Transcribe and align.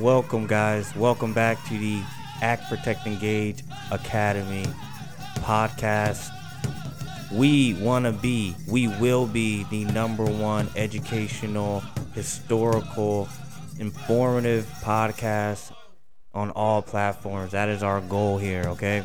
welcome, 0.00 0.46
guys. 0.46 0.96
Welcome 0.96 1.34
back 1.34 1.62
to 1.68 1.76
the 1.76 2.02
Act 2.40 2.70
Protect 2.70 3.06
Engage 3.06 3.62
Academy 3.90 4.64
podcast. 5.40 6.30
We 7.30 7.74
want 7.74 8.06
to 8.06 8.12
be, 8.12 8.56
we 8.66 8.88
will 8.88 9.26
be 9.26 9.64
the 9.64 9.84
number 9.84 10.24
one 10.24 10.70
educational, 10.74 11.80
historical, 12.14 13.28
informative 13.78 14.64
podcast 14.82 15.70
on 16.32 16.50
all 16.52 16.80
platforms. 16.80 17.52
That 17.52 17.68
is 17.68 17.82
our 17.82 18.00
goal 18.00 18.38
here, 18.38 18.64
okay? 18.68 19.04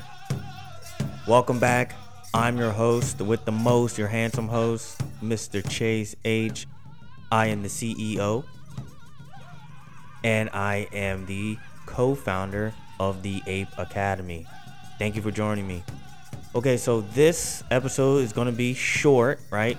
Welcome 1.27 1.59
back. 1.59 1.93
I'm 2.33 2.57
your 2.57 2.71
host 2.71 3.19
with 3.19 3.43
the 3.43 3.51
most, 3.51 3.97
your 3.97 4.07
handsome 4.07 4.47
host, 4.47 5.01
Mr. 5.21 5.67
Chase 5.67 6.15
H. 6.23 6.67
I 7.33 7.47
am 7.47 7.63
the 7.63 7.69
CEO 7.69 8.45
and 10.25 10.49
I 10.49 10.87
am 10.91 11.27
the 11.27 11.55
co 11.85 12.15
founder 12.15 12.73
of 12.99 13.21
the 13.21 13.43
Ape 13.45 13.67
Academy. 13.77 14.47
Thank 14.97 15.15
you 15.15 15.21
for 15.21 15.29
joining 15.29 15.67
me. 15.67 15.83
Okay, 16.55 16.77
so 16.77 17.01
this 17.01 17.63
episode 17.69 18.23
is 18.23 18.33
going 18.33 18.47
to 18.47 18.51
be 18.51 18.73
short, 18.73 19.39
right? 19.51 19.77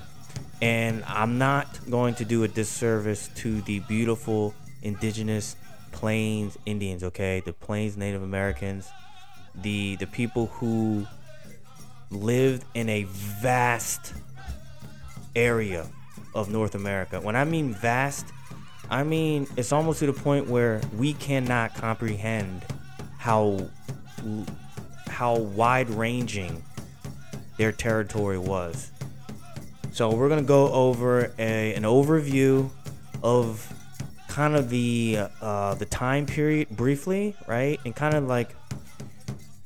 And 0.62 1.02
I'm 1.04 1.36
not 1.38 1.66
going 1.90 2.14
to 2.16 2.24
do 2.24 2.44
a 2.44 2.48
disservice 2.48 3.28
to 3.36 3.60
the 3.62 3.80
beautiful 3.80 4.54
indigenous 4.82 5.56
Plains 5.90 6.56
Indians, 6.64 7.02
okay? 7.02 7.42
The 7.44 7.52
Plains 7.52 7.96
Native 7.96 8.22
Americans, 8.22 8.88
the 9.56 9.96
the 9.96 10.06
people 10.06 10.46
who 10.46 11.06
lived 12.10 12.64
in 12.74 12.88
a 12.88 13.02
vast 13.02 14.14
area 15.34 15.88
of 16.36 16.50
North 16.50 16.76
America. 16.76 17.20
When 17.20 17.34
I 17.34 17.44
mean 17.44 17.74
vast, 17.74 18.26
I 18.88 19.02
mean, 19.02 19.46
it's 19.56 19.72
almost 19.72 19.98
to 20.00 20.06
the 20.06 20.12
point 20.12 20.48
where 20.48 20.80
we 20.96 21.12
cannot 21.14 21.74
comprehend 21.74 22.64
how 23.18 23.68
how 25.08 25.36
wide-ranging 25.36 26.62
their 27.56 27.72
territory 27.72 28.38
was. 28.38 28.90
So 29.92 30.14
we're 30.14 30.28
gonna 30.28 30.42
go 30.42 30.70
over 30.72 31.32
a, 31.38 31.74
an 31.74 31.84
overview 31.84 32.70
of 33.22 33.72
kind 34.28 34.54
of 34.54 34.68
the 34.68 35.20
uh, 35.40 35.74
the 35.74 35.86
time 35.86 36.26
period 36.26 36.68
briefly, 36.68 37.34
right? 37.46 37.80
And 37.84 37.96
kind 37.96 38.14
of 38.14 38.24
like 38.24 38.54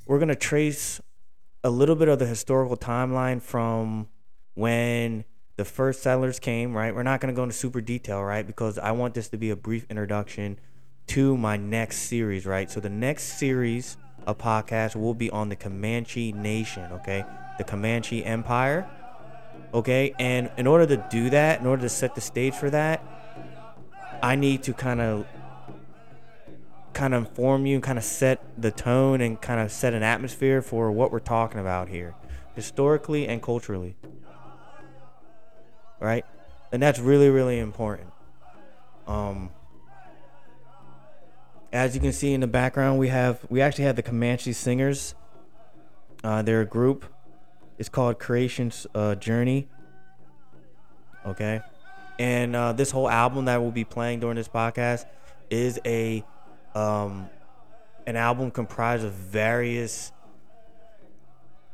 we're 0.06 0.20
gonna 0.20 0.36
trace 0.36 1.00
a 1.62 1.70
little 1.70 1.96
bit 1.96 2.08
of 2.08 2.18
the 2.18 2.26
historical 2.26 2.76
timeline 2.76 3.42
from 3.42 4.08
when 4.54 5.24
the 5.60 5.64
first 5.66 6.02
settlers 6.02 6.38
came, 6.38 6.74
right? 6.74 6.94
We're 6.94 7.02
not 7.02 7.20
going 7.20 7.34
to 7.34 7.36
go 7.36 7.42
into 7.42 7.54
super 7.54 7.82
detail, 7.82 8.24
right? 8.24 8.46
Because 8.46 8.78
I 8.78 8.92
want 8.92 9.12
this 9.12 9.28
to 9.28 9.36
be 9.36 9.50
a 9.50 9.56
brief 9.56 9.84
introduction 9.90 10.58
to 11.08 11.36
my 11.36 11.58
next 11.58 11.98
series, 11.98 12.46
right? 12.46 12.70
So 12.70 12.80
the 12.80 12.88
next 12.88 13.38
series 13.38 13.98
of 14.26 14.38
podcast 14.38 14.96
will 14.96 15.12
be 15.12 15.28
on 15.28 15.50
the 15.50 15.56
Comanche 15.56 16.32
Nation, 16.32 16.90
okay? 16.92 17.26
The 17.58 17.64
Comanche 17.64 18.24
Empire, 18.24 18.88
okay? 19.74 20.14
And 20.18 20.50
in 20.56 20.66
order 20.66 20.86
to 20.86 21.06
do 21.10 21.28
that, 21.28 21.60
in 21.60 21.66
order 21.66 21.82
to 21.82 21.90
set 21.90 22.14
the 22.14 22.22
stage 22.22 22.54
for 22.54 22.70
that, 22.70 23.04
I 24.22 24.36
need 24.36 24.62
to 24.62 24.72
kind 24.72 25.02
of 25.02 25.26
kind 26.94 27.12
of 27.12 27.26
inform 27.26 27.66
you, 27.66 27.80
kind 27.80 27.98
of 27.98 28.04
set 28.04 28.42
the 28.56 28.70
tone 28.70 29.20
and 29.20 29.38
kind 29.38 29.60
of 29.60 29.70
set 29.70 29.92
an 29.92 30.02
atmosphere 30.02 30.62
for 30.62 30.90
what 30.90 31.12
we're 31.12 31.18
talking 31.18 31.60
about 31.60 31.90
here, 31.90 32.14
historically 32.54 33.28
and 33.28 33.42
culturally 33.42 33.94
right? 36.00 36.24
And 36.72 36.82
that's 36.82 36.98
really, 36.98 37.28
really 37.28 37.58
important. 37.58 38.10
Um, 39.06 39.50
as 41.72 41.94
you 41.94 42.00
can 42.00 42.12
see 42.12 42.32
in 42.32 42.40
the 42.40 42.46
background, 42.46 42.98
we 42.98 43.08
have 43.08 43.44
we 43.48 43.60
actually 43.60 43.84
have 43.84 43.96
the 43.96 44.02
Comanche 44.02 44.52
Singers. 44.52 45.14
Uh, 46.24 46.42
they're 46.42 46.62
a 46.62 46.66
group. 46.66 47.04
It's 47.78 47.88
called 47.88 48.18
Creation's 48.18 48.86
uh, 48.94 49.14
Journey. 49.14 49.68
Okay, 51.26 51.60
and 52.18 52.56
uh, 52.56 52.72
this 52.72 52.90
whole 52.90 53.08
album 53.08 53.44
that 53.44 53.60
we'll 53.60 53.70
be 53.70 53.84
playing 53.84 54.20
during 54.20 54.36
this 54.36 54.48
podcast 54.48 55.06
is 55.48 55.78
a 55.84 56.24
um, 56.74 57.28
an 58.06 58.16
album 58.16 58.50
comprised 58.50 59.04
of 59.04 59.12
various 59.12 60.12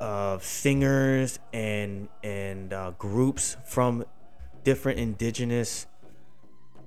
uh, 0.00 0.38
singers 0.40 1.38
and 1.52 2.08
and 2.22 2.72
uh, 2.72 2.92
groups 2.98 3.56
from 3.64 4.04
different 4.66 4.98
indigenous 4.98 5.86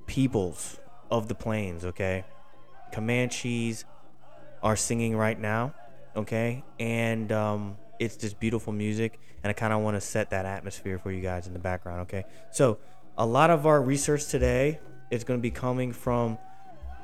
peoples 0.05 0.81
of 1.09 1.29
the 1.29 1.33
plains, 1.33 1.85
okay? 1.85 2.25
Comanches 2.91 3.85
are 4.61 4.75
singing 4.75 5.15
right 5.15 5.39
now, 5.39 5.73
okay? 6.13 6.65
And 6.77 7.31
um, 7.31 7.77
it's 7.97 8.17
just 8.17 8.37
beautiful 8.37 8.73
music, 8.73 9.17
and 9.41 9.49
I 9.49 9.53
kind 9.53 9.71
of 9.71 9.79
want 9.79 9.95
to 9.95 10.01
set 10.01 10.31
that 10.31 10.45
atmosphere 10.45 10.99
for 10.99 11.09
you 11.09 11.21
guys 11.21 11.47
in 11.47 11.53
the 11.53 11.59
background, 11.59 12.01
okay? 12.01 12.25
So, 12.51 12.79
a 13.17 13.25
lot 13.25 13.49
of 13.49 13.65
our 13.65 13.81
research 13.81 14.27
today 14.27 14.81
is 15.09 15.23
going 15.23 15.39
to 15.39 15.41
be 15.41 15.51
coming 15.51 15.93
from 15.93 16.37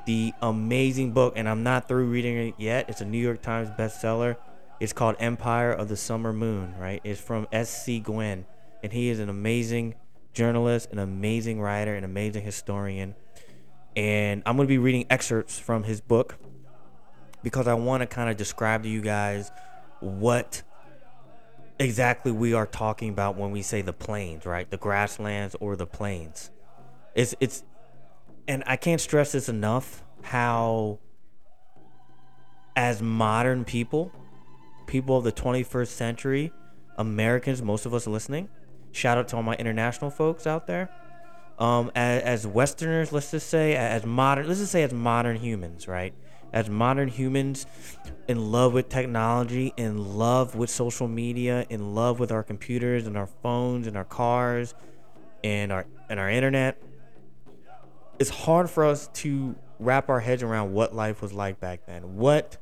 the 0.05 0.33
amazing 0.41 1.13
book, 1.13 1.35
and 1.37 1.47
I'm 1.47 1.63
not 1.63 1.87
through 1.87 2.07
reading 2.07 2.49
it 2.49 2.55
yet. 2.57 2.89
It's 2.89 2.99
a 2.99 3.05
New 3.05 3.17
York 3.17 3.41
Times 3.41 3.69
bestseller. 3.79 4.35
It's 4.81 4.91
called 4.91 5.15
Empire 5.19 5.71
of 5.71 5.87
the 5.87 5.95
Summer 5.95 6.33
Moon, 6.33 6.75
right? 6.77 6.99
It's 7.05 7.21
from 7.21 7.47
S.C. 7.53 8.01
Gwynne, 8.01 8.45
and 8.83 8.91
he 8.91 9.07
is 9.07 9.19
an 9.19 9.29
amazing 9.29 9.95
journalist, 10.35 10.91
an 10.91 10.99
amazing 10.99 11.59
writer, 11.59 11.95
an 11.95 12.03
amazing 12.03 12.43
historian. 12.43 13.15
And 13.95 14.43
I'm 14.45 14.57
going 14.57 14.67
to 14.67 14.71
be 14.71 14.77
reading 14.77 15.07
excerpts 15.09 15.57
from 15.57 15.83
his 15.83 16.01
book 16.01 16.35
because 17.41 17.67
I 17.67 17.73
want 17.73 18.01
to 18.01 18.07
kind 18.07 18.29
of 18.29 18.37
describe 18.37 18.83
to 18.83 18.89
you 18.89 19.01
guys 19.01 19.49
what 19.99 20.61
exactly 21.79 22.31
we 22.31 22.53
are 22.53 22.65
talking 22.65 23.09
about 23.09 23.35
when 23.37 23.51
we 23.51 23.61
say 23.61 23.81
the 23.81 23.93
plains, 23.93 24.45
right? 24.45 24.69
The 24.69 24.77
grasslands 24.77 25.55
or 25.59 25.75
the 25.75 25.87
plains. 25.87 26.51
It's 27.15 27.33
it's 27.39 27.63
and 28.47 28.63
I 28.67 28.75
can't 28.75 29.01
stress 29.01 29.31
this 29.31 29.49
enough 29.49 30.03
how 30.21 30.99
as 32.75 33.01
modern 33.01 33.63
people, 33.63 34.11
people 34.87 35.17
of 35.17 35.23
the 35.23 35.31
21st 35.31 35.87
century, 35.87 36.51
Americans, 36.97 37.61
most 37.61 37.85
of 37.85 37.93
us 37.93 38.05
listening, 38.05 38.49
Shout 38.95 39.17
out 39.17 39.27
to 39.27 39.35
all 39.35 39.43
my 39.43 39.55
international 39.55 40.09
folks 40.09 40.47
out 40.47 40.67
there. 40.67 40.89
Um, 41.59 41.91
as, 41.95 42.23
as 42.23 42.47
Westerners, 42.47 43.11
let's 43.11 43.29
just 43.29 43.49
say, 43.49 43.75
as 43.75 44.05
modern, 44.05 44.47
let's 44.47 44.61
just 44.61 44.71
say 44.71 44.83
as 44.83 44.93
modern 44.93 45.35
humans, 45.35 45.85
right? 45.85 46.13
As 46.53 46.69
modern 46.69 47.09
humans, 47.09 47.65
in 48.29 48.53
love 48.53 48.71
with 48.71 48.87
technology, 48.87 49.73
in 49.75 50.17
love 50.17 50.55
with 50.55 50.69
social 50.69 51.09
media, 51.09 51.65
in 51.69 51.93
love 51.93 52.21
with 52.21 52.31
our 52.31 52.41
computers 52.41 53.05
and 53.05 53.17
our 53.17 53.27
phones 53.27 53.85
and 53.85 53.97
our 53.97 54.05
cars, 54.05 54.73
and 55.43 55.73
our 55.73 55.85
and 56.09 56.17
our 56.17 56.29
internet. 56.29 56.81
It's 58.17 58.29
hard 58.29 58.69
for 58.69 58.85
us 58.85 59.09
to 59.15 59.55
wrap 59.77 60.07
our 60.07 60.21
heads 60.21 60.41
around 60.41 60.71
what 60.71 60.95
life 60.95 61.21
was 61.21 61.33
like 61.33 61.59
back 61.59 61.85
then. 61.85 62.15
What 62.15 62.57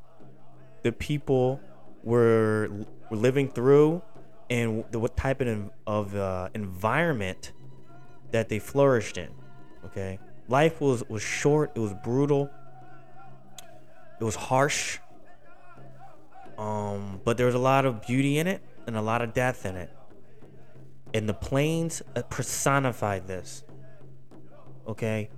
the 0.82 0.92
people 0.92 1.62
were, 2.04 2.70
were 3.12 3.18
living 3.18 3.50
through 3.50 4.02
and 4.54 4.84
the, 4.92 5.00
what 5.00 5.18
type 5.18 5.42
of, 5.42 5.72
of 5.88 6.16
uh, 6.16 6.48
environment 6.54 7.54
that 8.32 8.50
they 8.50 8.60
flourished 8.60 9.18
in. 9.18 9.30
Okay, 9.86 10.20
life 10.48 10.80
was 10.80 11.04
was 11.10 11.24
short. 11.24 11.72
It 11.76 11.80
was 11.80 11.94
brutal. 12.04 12.52
It 14.22 14.24
was 14.24 14.36
harsh. 14.36 15.00
Um, 16.58 17.20
but 17.24 17.38
there 17.38 17.48
was 17.48 17.56
a 17.56 17.60
lot 17.60 17.86
of 17.86 18.06
beauty 18.06 18.38
in 18.38 18.46
it 18.46 18.62
and 18.86 18.96
a 18.96 19.02
lot 19.02 19.24
of 19.24 19.34
death 19.34 19.66
in 19.66 19.76
it. 19.76 19.90
And 21.16 21.28
the 21.28 21.34
plains 21.34 22.04
uh, 22.16 22.22
personified 22.22 23.28
this. 23.28 23.64
Okay, 24.88 25.30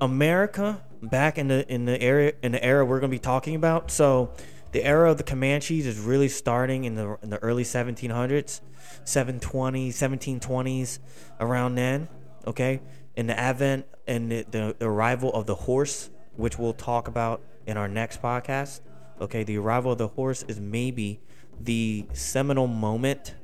America 0.00 0.80
back 1.02 1.38
in 1.38 1.48
the 1.48 1.68
in 1.72 1.86
the 1.86 2.00
area 2.00 2.34
in 2.44 2.52
the 2.52 2.64
era 2.64 2.84
we're 2.84 3.00
gonna 3.00 3.10
be 3.10 3.18
talking 3.18 3.56
about. 3.56 3.90
So 3.90 4.32
the 4.72 4.84
era 4.84 5.10
of 5.10 5.18
the 5.18 5.22
Comanches 5.22 5.86
is 5.86 5.98
really 5.98 6.28
starting 6.28 6.84
in 6.84 6.94
the 6.94 7.18
in 7.22 7.30
the 7.30 7.38
early 7.38 7.62
1700s, 7.62 8.60
720, 9.04 9.90
1720s, 9.90 10.98
around 11.40 11.74
then. 11.76 12.08
Okay, 12.46 12.80
in 13.14 13.26
the 13.26 13.38
advent 13.38 13.86
and 14.06 14.32
the, 14.32 14.44
the, 14.50 14.76
arrival 14.80 15.32
of 15.32 15.46
the 15.46 15.54
horse, 15.54 16.10
which 16.36 16.58
we'll 16.58 16.72
talk 16.72 17.06
about 17.06 17.42
in 17.66 17.76
our 17.76 17.86
next 17.86 18.20
podcast. 18.20 18.80
Okay, 19.20 19.44
the 19.44 19.58
arrival 19.58 19.92
of 19.92 19.98
the 19.98 20.08
horse 20.08 20.42
is 20.48 20.58
maybe 20.58 21.20
the 21.60 22.06
seminal 22.14 22.66
moment 22.66 23.36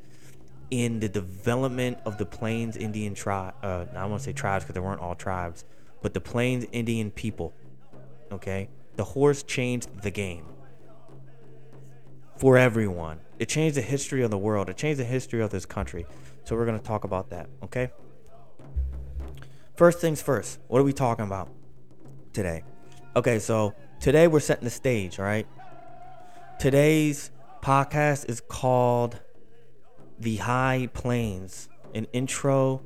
in 0.70 0.98
the 0.98 1.08
development 1.08 1.98
of 2.04 2.18
the 2.18 2.26
Plains 2.26 2.76
Indian 2.76 3.14
tribe. 3.14 3.54
Uh, 3.62 3.84
I 3.94 4.06
want 4.06 4.20
to 4.20 4.24
say 4.24 4.32
tribes 4.32 4.64
because 4.64 4.74
they 4.74 4.80
weren't 4.80 5.00
all 5.00 5.14
tribes, 5.14 5.64
but 6.02 6.14
the 6.14 6.20
Plains 6.20 6.66
Indian 6.72 7.10
people. 7.10 7.52
Okay, 8.32 8.68
the 8.96 9.04
horse 9.04 9.42
changed 9.42 10.02
the 10.02 10.10
game 10.10 10.44
for 12.38 12.56
everyone. 12.56 13.20
It 13.38 13.48
changed 13.48 13.76
the 13.76 13.82
history 13.82 14.22
of 14.22 14.30
the 14.30 14.38
world. 14.38 14.68
It 14.68 14.76
changed 14.76 15.00
the 15.00 15.04
history 15.04 15.42
of 15.42 15.50
this 15.50 15.66
country. 15.66 16.06
So 16.44 16.56
we're 16.56 16.66
going 16.66 16.78
to 16.78 16.84
talk 16.84 17.04
about 17.04 17.30
that, 17.30 17.48
okay? 17.64 17.90
First 19.74 20.00
things 20.00 20.22
first. 20.22 20.58
What 20.68 20.80
are 20.80 20.84
we 20.84 20.92
talking 20.92 21.24
about 21.24 21.50
today? 22.32 22.62
Okay, 23.16 23.38
so 23.38 23.74
today 24.00 24.28
we're 24.28 24.40
setting 24.40 24.64
the 24.64 24.70
stage, 24.70 25.18
right? 25.18 25.46
Today's 26.58 27.30
podcast 27.62 28.28
is 28.28 28.40
called 28.40 29.20
The 30.18 30.36
High 30.36 30.88
Plains, 30.92 31.68
an 31.94 32.06
intro 32.12 32.82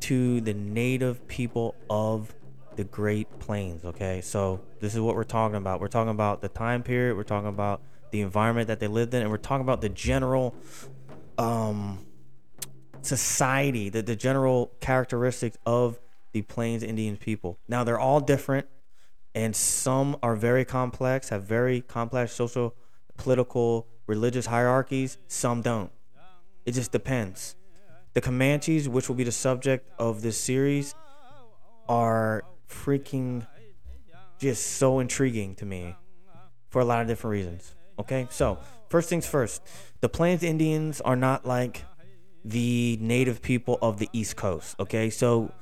to 0.00 0.40
the 0.40 0.54
native 0.54 1.26
people 1.28 1.74
of 1.88 2.34
the 2.76 2.84
Great 2.84 3.38
Plains, 3.40 3.84
okay? 3.84 4.20
So 4.20 4.60
this 4.80 4.94
is 4.94 5.00
what 5.00 5.16
we're 5.16 5.24
talking 5.24 5.56
about. 5.56 5.80
We're 5.80 5.88
talking 5.88 6.10
about 6.10 6.40
the 6.40 6.48
time 6.48 6.82
period, 6.82 7.16
we're 7.16 7.24
talking 7.24 7.48
about 7.48 7.80
the 8.10 8.20
environment 8.20 8.68
that 8.68 8.80
they 8.80 8.88
lived 8.88 9.14
in, 9.14 9.22
and 9.22 9.30
we're 9.30 9.36
talking 9.36 9.62
about 9.62 9.80
the 9.80 9.88
general 9.88 10.54
um 11.36 12.04
society, 13.02 13.88
the, 13.88 14.02
the 14.02 14.16
general 14.16 14.72
characteristics 14.80 15.56
of 15.64 15.98
the 16.32 16.42
Plains 16.42 16.82
Indian 16.82 17.16
people. 17.16 17.58
Now 17.68 17.84
they're 17.84 17.98
all 17.98 18.20
different 18.20 18.66
and 19.34 19.54
some 19.54 20.16
are 20.22 20.34
very 20.34 20.64
complex, 20.64 21.28
have 21.28 21.44
very 21.44 21.80
complex 21.80 22.32
social, 22.32 22.74
political, 23.16 23.86
religious 24.06 24.46
hierarchies, 24.46 25.18
some 25.28 25.62
don't. 25.62 25.92
It 26.66 26.72
just 26.72 26.92
depends. 26.92 27.54
The 28.14 28.20
Comanches, 28.20 28.88
which 28.88 29.08
will 29.08 29.14
be 29.14 29.24
the 29.24 29.32
subject 29.32 29.88
of 29.98 30.22
this 30.22 30.38
series, 30.40 30.94
are 31.88 32.42
freaking 32.68 33.46
just 34.40 34.66
so 34.66 34.98
intriguing 34.98 35.54
to 35.56 35.66
me 35.66 35.94
for 36.68 36.80
a 36.80 36.84
lot 36.84 37.02
of 37.02 37.06
different 37.06 37.32
reasons. 37.32 37.76
Okay, 37.98 38.28
so 38.30 38.58
first 38.88 39.08
things 39.08 39.26
first, 39.26 39.62
the 40.00 40.08
Plains 40.08 40.42
Indians 40.42 41.00
are 41.00 41.16
not 41.16 41.46
like 41.46 41.84
the 42.44 42.98
native 43.00 43.42
people 43.42 43.78
of 43.82 43.98
the 43.98 44.08
East 44.12 44.36
Coast. 44.36 44.76
Okay, 44.78 45.10
so 45.10 45.52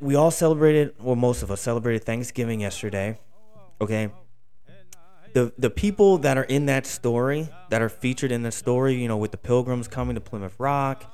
we 0.00 0.14
all 0.14 0.30
celebrated, 0.30 0.94
well, 1.00 1.16
most 1.16 1.42
of 1.42 1.50
us 1.50 1.60
celebrated 1.60 2.04
Thanksgiving 2.04 2.60
yesterday. 2.60 3.18
Okay, 3.80 4.10
the 5.32 5.52
the 5.58 5.70
people 5.70 6.18
that 6.18 6.36
are 6.36 6.44
in 6.44 6.66
that 6.66 6.86
story, 6.86 7.48
that 7.70 7.82
are 7.82 7.88
featured 7.88 8.30
in 8.30 8.42
the 8.42 8.52
story, 8.52 8.94
you 8.94 9.08
know, 9.08 9.16
with 9.16 9.30
the 9.30 9.38
Pilgrims 9.38 9.88
coming 9.88 10.14
to 10.14 10.20
Plymouth 10.20 10.54
Rock, 10.58 11.04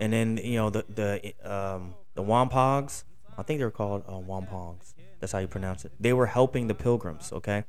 and 0.00 0.12
then 0.12 0.38
you 0.42 0.56
know 0.56 0.70
the 0.70 0.84
the 0.88 1.34
um, 1.50 1.94
the 2.14 2.22
Wampogs. 2.22 3.04
I 3.36 3.42
think 3.42 3.60
they're 3.60 3.70
called 3.70 4.02
uh, 4.08 4.12
Wampogs. 4.12 4.94
That's 5.20 5.32
how 5.32 5.38
you 5.38 5.46
pronounce 5.46 5.84
it. 5.84 5.92
They 6.00 6.12
were 6.12 6.26
helping 6.26 6.66
the 6.66 6.74
Pilgrims. 6.74 7.32
Okay. 7.32 7.64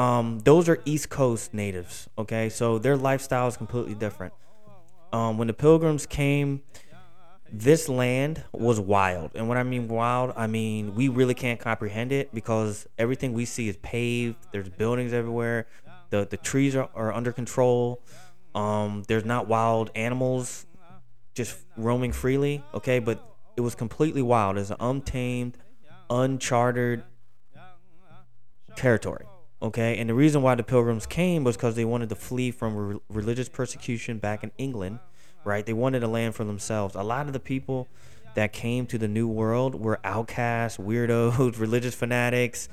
Um, 0.00 0.38
those 0.40 0.66
are 0.70 0.80
East 0.86 1.10
Coast 1.10 1.52
natives. 1.52 2.08
Okay, 2.16 2.48
so 2.48 2.78
their 2.78 2.96
lifestyle 2.96 3.48
is 3.48 3.56
completely 3.58 3.94
different. 3.94 4.32
Um, 5.12 5.36
when 5.36 5.46
the 5.46 5.52
Pilgrims 5.52 6.06
came, 6.06 6.62
this 7.52 7.86
land 7.86 8.42
was 8.52 8.80
wild. 8.80 9.32
And 9.34 9.46
when 9.46 9.58
I 9.58 9.62
mean 9.62 9.88
wild, 9.88 10.32
I 10.36 10.46
mean 10.46 10.94
we 10.94 11.08
really 11.08 11.34
can't 11.34 11.60
comprehend 11.60 12.12
it 12.12 12.32
because 12.32 12.86
everything 12.96 13.34
we 13.34 13.44
see 13.44 13.68
is 13.68 13.76
paved. 13.78 14.38
There's 14.52 14.70
buildings 14.70 15.12
everywhere. 15.12 15.66
The 16.08 16.26
the 16.30 16.38
trees 16.38 16.74
are, 16.74 16.88
are 16.94 17.12
under 17.12 17.32
control. 17.32 18.02
Um, 18.54 19.02
there's 19.06 19.26
not 19.26 19.48
wild 19.48 19.90
animals 19.94 20.64
just 21.34 21.58
roaming 21.76 22.12
freely. 22.12 22.64
Okay, 22.72 23.00
but 23.00 23.22
it 23.56 23.60
was 23.60 23.74
completely 23.74 24.22
wild. 24.22 24.56
It's 24.56 24.70
an 24.70 24.76
untamed, 24.80 25.58
uncharted 26.08 27.02
territory. 28.76 29.26
Okay, 29.62 29.98
and 29.98 30.08
the 30.08 30.14
reason 30.14 30.40
why 30.40 30.54
the 30.54 30.62
pilgrims 30.62 31.04
came 31.04 31.44
was 31.44 31.56
because 31.56 31.76
they 31.76 31.84
wanted 31.84 32.08
to 32.08 32.14
flee 32.14 32.50
from 32.50 32.76
re- 32.76 33.00
religious 33.10 33.48
persecution 33.48 34.18
back 34.18 34.42
in 34.42 34.52
England, 34.56 35.00
right? 35.44 35.66
They 35.66 35.74
wanted 35.74 36.02
a 36.02 36.08
land 36.08 36.34
for 36.34 36.44
themselves. 36.44 36.94
A 36.94 37.02
lot 37.02 37.26
of 37.26 37.34
the 37.34 37.40
people 37.40 37.86
that 38.34 38.54
came 38.54 38.86
to 38.86 38.96
the 38.96 39.08
New 39.08 39.28
World 39.28 39.74
were 39.74 40.00
outcasts, 40.02 40.78
weirdos, 40.78 41.58
religious 41.58 41.94
fanatics, 41.94 42.70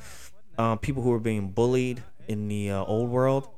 um, 0.57 0.77
people 0.79 1.03
who 1.03 1.09
were 1.09 1.19
being 1.19 1.49
bullied 1.49 2.03
in 2.29 2.47
the 2.47 2.71
uh, 2.71 2.83
Old 2.85 3.09
World 3.09 3.49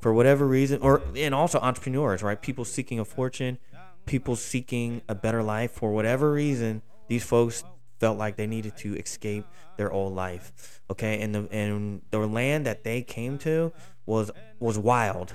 for 0.00 0.12
whatever 0.12 0.46
reason, 0.46 0.82
or 0.82 1.00
and 1.16 1.34
also 1.34 1.58
entrepreneurs, 1.60 2.22
right? 2.22 2.40
People 2.40 2.66
seeking 2.66 3.00
a 3.00 3.04
fortune, 3.06 3.58
people 4.04 4.36
seeking 4.36 5.00
a 5.08 5.14
better 5.14 5.42
life 5.42 5.70
for 5.72 5.92
whatever 5.92 6.32
reason. 6.32 6.82
These 7.08 7.24
folks 7.24 7.64
felt 7.98 8.18
like 8.18 8.36
they 8.36 8.46
needed 8.46 8.76
to 8.78 8.96
escape 8.96 9.44
their 9.76 9.92
old 9.92 10.14
life. 10.14 10.80
Okay, 10.90 11.20
and 11.20 11.34
the 11.34 11.48
and 11.50 12.02
the 12.10 12.18
land 12.18 12.66
that 12.66 12.84
they 12.84 13.02
came 13.02 13.38
to 13.38 13.72
was 14.06 14.30
was 14.58 14.78
wild. 14.78 15.34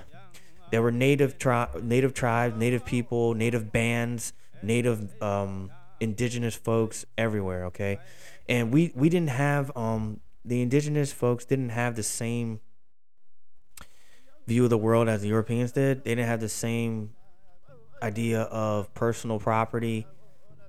There 0.72 0.82
were 0.82 0.92
native 0.92 1.38
tri- 1.40 1.70
native 1.82 2.14
tribes, 2.14 2.56
native 2.56 2.86
people, 2.86 3.34
native 3.34 3.72
bands, 3.72 4.34
native 4.62 5.22
um, 5.22 5.72
indigenous 6.00 6.56
folks 6.56 7.06
everywhere. 7.18 7.66
Okay, 7.66 8.00
and 8.48 8.72
we 8.72 8.92
we 8.96 9.10
didn't 9.10 9.32
have 9.32 9.76
um 9.76 10.20
the 10.46 10.62
indigenous 10.62 11.12
folks 11.12 11.46
didn't 11.46 11.70
have 11.70 11.96
the 11.96 12.04
same 12.04 12.60
view 14.48 14.64
of 14.64 14.70
the 14.70 14.78
world 14.78 15.08
as 15.08 15.22
the 15.22 15.28
Europeans 15.28 15.72
did. 15.72 16.04
They 16.04 16.12
didn't 16.12 16.28
have 16.28 16.40
the 16.40 16.50
same 16.50 17.12
idea 18.02 18.42
of 18.44 18.94
personal 18.94 19.40
property 19.40 20.08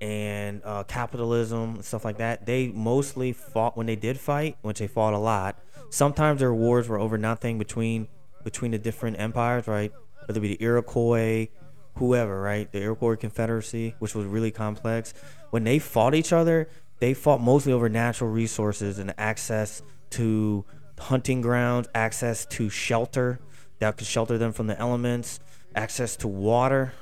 and 0.01 0.61
uh, 0.65 0.83
capitalism 0.83 1.75
and 1.75 1.85
stuff 1.85 2.03
like 2.03 2.17
that. 2.17 2.45
They 2.45 2.67
mostly 2.69 3.31
fought 3.31 3.77
when 3.77 3.85
they 3.85 3.95
did 3.95 4.19
fight, 4.19 4.57
which 4.63 4.79
they 4.79 4.87
fought 4.87 5.13
a 5.13 5.19
lot. 5.19 5.59
Sometimes 5.91 6.39
their 6.39 6.53
wars 6.53 6.89
were 6.89 6.99
over 6.99 7.17
nothing 7.17 7.59
between 7.59 8.07
between 8.43 8.71
the 8.71 8.79
different 8.79 9.19
empires, 9.19 9.67
right? 9.67 9.91
Whether 10.25 10.39
it 10.39 10.41
be 10.41 10.55
the 10.55 10.63
Iroquois, 10.63 11.49
whoever, 11.97 12.41
right? 12.41 12.71
The 12.71 12.81
Iroquois 12.81 13.15
Confederacy, 13.15 13.95
which 13.99 14.15
was 14.15 14.25
really 14.25 14.49
complex. 14.49 15.13
When 15.51 15.63
they 15.63 15.77
fought 15.77 16.15
each 16.15 16.33
other, 16.33 16.67
they 16.99 17.13
fought 17.13 17.39
mostly 17.39 17.71
over 17.71 17.87
natural 17.87 18.31
resources 18.31 18.97
and 18.97 19.13
access 19.19 19.83
to 20.11 20.65
hunting 20.97 21.41
grounds, 21.41 21.87
access 21.93 22.45
to 22.47 22.69
shelter 22.69 23.39
that 23.77 23.97
could 23.97 24.07
shelter 24.07 24.39
them 24.39 24.53
from 24.53 24.65
the 24.65 24.79
elements, 24.79 25.39
access 25.75 26.15
to 26.15 26.27
water, 26.27 26.93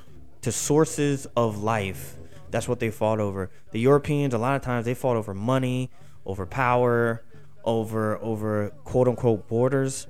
to 0.42 0.52
sources 0.52 1.26
of 1.36 1.62
life 1.62 2.16
that's 2.50 2.68
what 2.68 2.80
they 2.80 2.90
fought 2.90 3.20
over. 3.20 3.50
The 3.72 3.80
Europeans, 3.80 4.34
a 4.34 4.38
lot 4.38 4.56
of 4.56 4.62
times, 4.62 4.84
they 4.84 4.94
fought 4.94 5.16
over 5.16 5.34
money, 5.34 5.90
over 6.26 6.46
power, 6.46 7.22
over 7.64 8.18
over 8.18 8.70
quote 8.84 9.08
unquote 9.08 9.48
borders. 9.48 10.06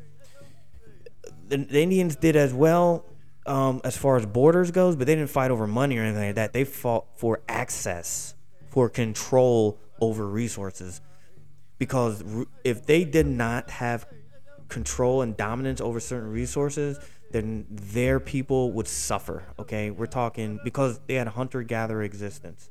The, 1.48 1.58
the 1.58 1.82
Indians 1.82 2.16
did 2.16 2.36
as 2.36 2.54
well 2.54 3.04
um, 3.46 3.80
as 3.84 3.96
far 3.96 4.16
as 4.16 4.26
borders 4.26 4.70
goes, 4.70 4.96
but 4.96 5.06
they 5.06 5.14
didn't 5.14 5.30
fight 5.30 5.50
over 5.50 5.66
money 5.66 5.98
or 5.98 6.02
anything 6.02 6.26
like 6.26 6.34
that. 6.36 6.52
They 6.52 6.64
fought 6.64 7.06
for 7.16 7.40
access, 7.48 8.34
for 8.70 8.88
control 8.88 9.78
over 10.00 10.26
resources. 10.26 11.00
Because 11.78 12.22
if 12.62 12.84
they 12.86 13.04
did 13.04 13.26
not 13.26 13.70
have 13.70 14.06
control 14.68 15.22
and 15.22 15.36
dominance 15.36 15.80
over 15.80 15.98
certain 15.98 16.30
resources, 16.30 16.98
then 17.30 17.66
their 17.70 18.18
people 18.20 18.72
would 18.72 18.88
suffer. 18.88 19.44
Okay, 19.58 19.90
we're 19.90 20.06
talking 20.06 20.58
because 20.64 21.00
they 21.06 21.14
had 21.14 21.26
a 21.26 21.30
hunter 21.30 21.62
gatherer 21.62 22.02
existence. 22.02 22.70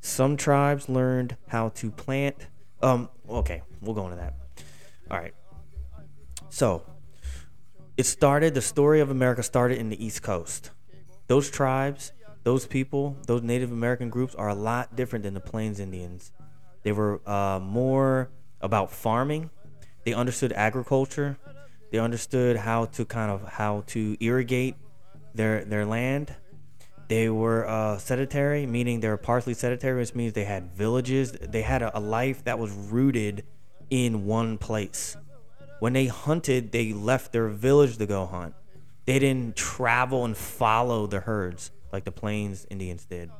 Some 0.00 0.36
tribes 0.36 0.88
learned 0.88 1.36
how 1.48 1.70
to 1.70 1.90
plant. 1.90 2.48
Um, 2.82 3.08
okay, 3.28 3.62
we'll 3.80 3.94
go 3.94 4.04
into 4.04 4.16
that. 4.16 4.34
All 5.10 5.18
right. 5.18 5.34
So, 6.50 6.82
it 7.96 8.04
started, 8.04 8.54
the 8.54 8.60
story 8.60 9.00
of 9.00 9.10
America 9.10 9.42
started 9.42 9.78
in 9.78 9.88
the 9.88 10.04
East 10.04 10.22
Coast. 10.22 10.70
Those 11.26 11.50
tribes, 11.50 12.12
those 12.42 12.66
people, 12.66 13.16
those 13.26 13.42
Native 13.42 13.72
American 13.72 14.10
groups 14.10 14.34
are 14.34 14.48
a 14.48 14.54
lot 14.54 14.94
different 14.94 15.22
than 15.22 15.32
the 15.32 15.40
Plains 15.40 15.80
Indians. 15.80 16.32
They 16.82 16.92
were 16.92 17.26
uh, 17.26 17.60
more 17.60 18.28
about 18.60 18.90
farming, 18.90 19.50
they 20.04 20.12
understood 20.12 20.52
agriculture, 20.52 21.38
they 21.94 22.00
understood 22.00 22.56
how 22.56 22.86
to 22.86 23.04
kind 23.04 23.30
of 23.30 23.46
how 23.46 23.84
to 23.86 24.16
irrigate 24.18 24.74
their 25.32 25.64
their 25.64 25.86
land. 25.86 26.34
They 27.06 27.28
were 27.28 27.68
uh, 27.68 27.98
sedentary, 27.98 28.66
meaning 28.66 28.98
they 28.98 29.08
were 29.08 29.16
partially 29.16 29.54
sedentary, 29.54 30.00
which 30.00 30.12
means 30.12 30.32
they 30.32 30.42
had 30.42 30.72
villages. 30.72 31.30
They 31.30 31.62
had 31.62 31.82
a, 31.82 31.96
a 31.96 32.00
life 32.00 32.42
that 32.46 32.58
was 32.58 32.72
rooted 32.72 33.44
in 33.90 34.26
one 34.26 34.58
place. 34.58 35.16
When 35.78 35.92
they 35.92 36.06
hunted, 36.06 36.72
they 36.72 36.92
left 36.92 37.30
their 37.30 37.46
village 37.46 37.96
to 37.98 38.06
go 38.06 38.26
hunt. 38.26 38.56
They 39.04 39.20
didn't 39.20 39.54
travel 39.54 40.24
and 40.24 40.36
follow 40.36 41.06
the 41.06 41.20
herds 41.20 41.70
like 41.92 42.02
the 42.02 42.10
Plains 42.10 42.66
Indians 42.70 43.04
did. 43.04 43.30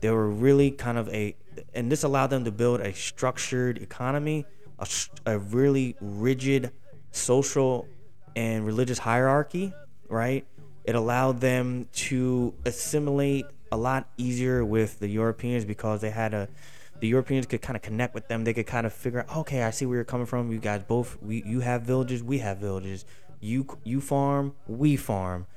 They 0.00 0.08
were 0.08 0.30
really 0.30 0.70
kind 0.70 0.96
of 0.96 1.10
a, 1.10 1.36
and 1.74 1.92
this 1.92 2.04
allowed 2.04 2.28
them 2.28 2.44
to 2.44 2.52
build 2.52 2.80
a 2.80 2.94
structured 2.94 3.76
economy, 3.76 4.46
a, 4.78 4.88
a 5.26 5.38
really 5.38 5.94
rigid 6.00 6.72
social 7.12 7.86
and 8.34 8.66
religious 8.66 8.98
hierarchy, 8.98 9.72
right? 10.08 10.44
It 10.84 10.96
allowed 10.96 11.40
them 11.40 11.88
to 11.92 12.54
assimilate 12.64 13.46
a 13.70 13.76
lot 13.76 14.08
easier 14.16 14.64
with 14.64 14.98
the 14.98 15.08
Europeans 15.08 15.64
because 15.64 16.00
they 16.00 16.10
had 16.10 16.34
a 16.34 16.48
the 17.02 17.08
Europeans 17.08 17.46
could 17.46 17.60
kind 17.60 17.74
of 17.74 17.82
connect 17.82 18.14
with 18.14 18.28
them. 18.28 18.44
They 18.44 18.54
could 18.54 18.68
kind 18.68 18.86
of 18.86 18.92
figure 18.92 19.20
out, 19.20 19.36
okay, 19.38 19.64
I 19.64 19.70
see 19.70 19.86
where 19.86 19.96
you're 19.96 20.04
coming 20.04 20.24
from. 20.24 20.52
You 20.52 20.60
guys 20.60 20.84
both, 20.84 21.20
we, 21.20 21.42
you 21.44 21.58
have 21.58 21.82
villages, 21.82 22.22
we 22.22 22.38
have 22.38 22.58
villages. 22.58 23.04
You, 23.40 23.66
you 23.82 24.00
farm, 24.00 24.54
we 24.68 24.94
farm. 24.94 25.48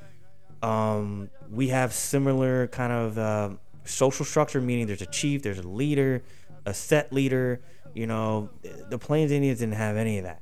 Um, 0.63 1.29
we 1.51 1.67
have 1.67 1.93
similar 1.93 2.65
kind 2.65 2.91
of 2.91 3.17
uh, 3.19 3.49
social 3.83 4.25
structure, 4.25 4.59
meaning 4.59 4.87
there's 4.87 5.03
a 5.03 5.05
chief, 5.05 5.43
there's 5.43 5.59
a 5.59 5.67
leader, 5.67 6.23
a 6.65 6.73
set 6.73 7.13
leader, 7.13 7.61
You 7.95 8.07
know, 8.07 8.49
the 8.89 8.97
Plains 8.99 9.31
Indians 9.31 9.59
didn't 9.59 9.75
have 9.75 9.95
any 9.95 10.17
of 10.17 10.25
that. 10.25 10.41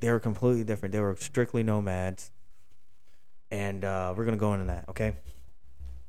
They 0.00 0.10
were 0.10 0.20
completely 0.20 0.64
different. 0.64 0.92
They 0.92 1.00
were 1.00 1.16
strictly 1.18 1.62
nomads. 1.62 2.30
And 3.50 3.84
uh, 3.84 4.14
we're 4.16 4.24
going 4.24 4.36
to 4.36 4.40
go 4.40 4.54
into 4.54 4.66
that, 4.66 4.88
okay? 4.88 5.16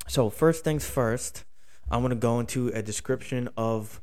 So, 0.07 0.29
first 0.29 0.63
things 0.63 0.87
first, 0.87 1.43
I'm 1.89 2.01
to 2.07 2.15
go 2.15 2.39
into 2.39 2.69
a 2.69 2.81
description 2.81 3.49
of 3.57 4.01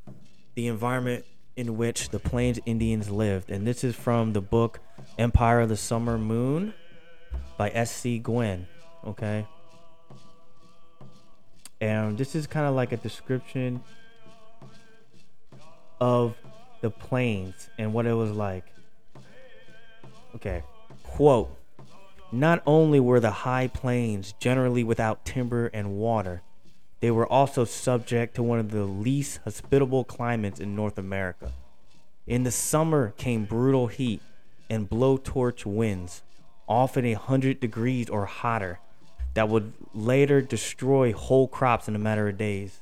the 0.55 0.67
environment 0.67 1.25
in 1.57 1.77
which 1.77 2.11
the 2.11 2.19
Plains 2.19 2.59
Indians 2.67 3.11
lived. 3.11 3.51
And 3.51 3.67
this 3.67 3.85
is 3.85 3.95
from 3.95 4.33
the 4.33 4.41
book 4.41 4.81
Empire 5.19 5.61
of 5.61 5.69
the 5.69 5.77
Summer 5.77 6.19
Moon 6.19 6.75
by 7.57 7.71
S.C. 7.71 8.19
Gwynne, 8.19 8.67
okay? 9.07 9.47
And 11.81 12.19
this 12.19 12.35
is 12.35 12.47
kind 12.47 12.67
of 12.67 12.75
like 12.75 12.93
a 12.93 12.97
description 12.97 13.83
of 16.01 16.37
the 16.81 16.91
plains 16.91 17.69
and 17.79 17.93
what 17.93 18.07
it 18.07 18.15
was 18.15 18.31
like. 18.31 18.65
Okay. 20.39 20.63
Quote 21.03 21.51
Not 22.31 22.63
only 22.65 23.01
were 23.01 23.19
the 23.19 23.43
high 23.43 23.67
plains 23.67 24.35
generally 24.39 24.85
without 24.85 25.25
timber 25.25 25.67
and 25.75 25.97
water, 25.97 26.43
they 27.01 27.11
were 27.11 27.27
also 27.27 27.65
subject 27.65 28.37
to 28.37 28.45
one 28.45 28.61
of 28.61 28.71
the 28.71 28.85
least 28.85 29.41
hospitable 29.43 30.05
climates 30.05 30.61
in 30.61 30.77
North 30.77 30.97
America. 30.97 31.53
In 32.25 32.45
the 32.45 32.53
summer 32.53 33.15
came 33.17 33.47
brutal 33.47 33.89
heat 33.89 34.23
and 34.71 34.89
blowtorch 34.89 35.67
winds, 35.67 36.23
often 36.69 37.05
a 37.05 37.15
hundred 37.15 37.59
degrees 37.59 38.09
or 38.09 38.27
hotter, 38.27 38.79
that 39.35 39.49
would 39.49 39.73
later 39.93 40.41
destroy 40.41 41.13
whole 41.13 41.49
crops 41.49 41.89
in 41.89 41.97
a 41.97 41.99
matter 41.99 42.29
of 42.29 42.39
days. 42.39 42.81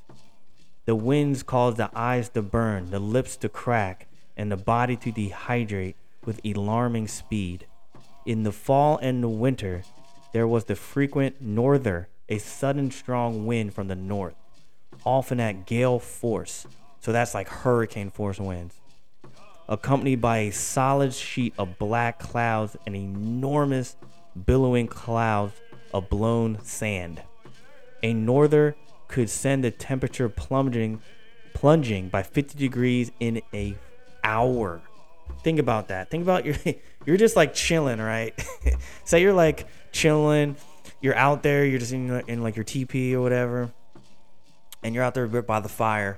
The 0.85 0.95
winds 0.95 1.41
caused 1.41 1.77
the 1.77 1.89
eyes 1.95 2.29
to 2.29 2.43
burn, 2.43 2.91
the 2.91 2.99
lips 2.99 3.35
to 3.37 3.49
crack, 3.49 4.05
and 4.35 4.51
the 4.51 4.57
body 4.57 4.95
to 4.97 5.11
dehydrate 5.11 5.95
with 6.27 6.41
alarming 6.45 7.07
speed. 7.07 7.65
In 8.25 8.43
the 8.43 8.51
fall 8.51 8.99
and 9.01 9.23
the 9.23 9.29
winter, 9.29 9.83
there 10.33 10.47
was 10.47 10.65
the 10.65 10.75
frequent 10.75 11.41
norther, 11.41 12.09
a 12.29 12.37
sudden 12.37 12.91
strong 12.91 13.47
wind 13.47 13.73
from 13.73 13.87
the 13.87 13.95
north, 13.95 14.35
often 15.05 15.39
at 15.39 15.65
gale 15.65 15.97
force. 15.97 16.67
So 16.99 17.11
that's 17.13 17.33
like 17.33 17.47
hurricane 17.47 18.11
force 18.11 18.39
winds. 18.39 18.75
Accompanied 19.69 20.21
by 20.21 20.39
a 20.39 20.51
solid 20.51 21.13
sheet 21.13 21.53
of 21.57 21.79
black 21.79 22.19
clouds 22.19 22.75
and 22.85 22.95
enormous 22.95 23.95
billowing 24.45 24.87
clouds 24.87 25.53
of 25.93 26.09
blown 26.09 26.59
sand. 26.63 27.21
A 28.03 28.13
norther 28.13 28.75
could 29.07 29.29
send 29.29 29.63
the 29.63 29.71
temperature 29.71 30.29
plunging 30.29 31.01
plunging 31.53 32.09
by 32.09 32.21
50 32.21 32.59
degrees 32.59 33.11
in 33.19 33.41
a 33.53 33.75
hour. 34.23 34.81
Think 35.43 35.59
about 35.59 35.89
that. 35.89 36.09
Think 36.09 36.23
about 36.23 36.45
your 36.45 36.55
you're 37.05 37.17
just 37.17 37.35
like 37.35 37.53
chilling, 37.53 37.99
right? 37.99 38.33
Say 39.05 39.21
you're 39.21 39.33
like 39.33 39.67
chilling, 39.91 40.55
you're 41.01 41.15
out 41.15 41.43
there, 41.43 41.65
you're 41.65 41.79
just 41.79 41.93
in, 41.93 42.09
in 42.27 42.41
like 42.43 42.55
your 42.55 42.65
teepee 42.65 43.15
or 43.15 43.21
whatever, 43.21 43.71
and 44.83 44.93
you're 44.93 45.03
out 45.03 45.13
there 45.13 45.27
by 45.27 45.59
the 45.59 45.69
fire. 45.69 46.17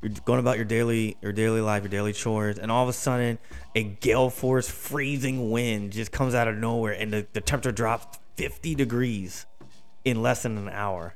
You're 0.00 0.12
going 0.24 0.38
about 0.38 0.56
your 0.56 0.64
daily 0.64 1.16
your 1.20 1.32
daily 1.32 1.60
life, 1.60 1.82
your 1.82 1.90
daily 1.90 2.12
chores, 2.12 2.58
and 2.58 2.70
all 2.70 2.82
of 2.82 2.88
a 2.88 2.92
sudden 2.92 3.38
a 3.74 3.82
gale 3.82 4.30
force 4.30 4.68
freezing 4.68 5.50
wind 5.50 5.92
just 5.92 6.12
comes 6.12 6.34
out 6.34 6.48
of 6.48 6.56
nowhere 6.56 6.92
and 6.92 7.12
the, 7.12 7.26
the 7.32 7.40
temperature 7.40 7.72
drops 7.72 8.18
50 8.36 8.76
degrees 8.76 9.46
in 10.04 10.22
less 10.22 10.44
than 10.44 10.56
an 10.56 10.68
hour. 10.68 11.14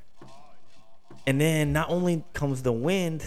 And 1.25 1.39
then 1.39 1.71
not 1.71 1.89
only 1.89 2.23
comes 2.33 2.63
the 2.63 2.73
wind, 2.73 3.23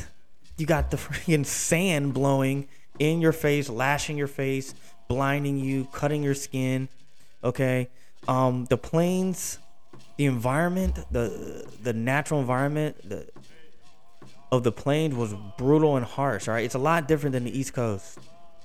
you 0.58 0.66
got 0.66 0.90
the 0.90 0.96
freaking 0.98 1.46
sand 1.46 2.14
blowing 2.14 2.68
in 2.98 3.20
your 3.20 3.32
face, 3.32 3.68
lashing 3.68 4.16
your 4.16 4.26
face, 4.26 4.74
blinding 5.08 5.58
you, 5.58 5.86
cutting 5.92 6.22
your 6.22 6.34
skin. 6.34 6.88
Okay. 7.42 7.88
Um, 8.28 8.64
the 8.66 8.78
plains, 8.78 9.58
the 10.16 10.26
environment, 10.26 10.98
the 11.10 11.66
the 11.82 11.92
natural 11.92 12.40
environment 12.40 13.08
the, 13.08 13.28
of 14.50 14.64
the 14.64 14.72
plains 14.72 15.14
was 15.14 15.34
brutal 15.56 15.96
and 15.96 16.04
harsh. 16.04 16.48
All 16.48 16.54
right, 16.54 16.64
it's 16.64 16.74
a 16.74 16.78
lot 16.80 17.06
different 17.06 17.32
than 17.34 17.44
the 17.44 17.56
East 17.56 17.72
Coast. 17.72 18.18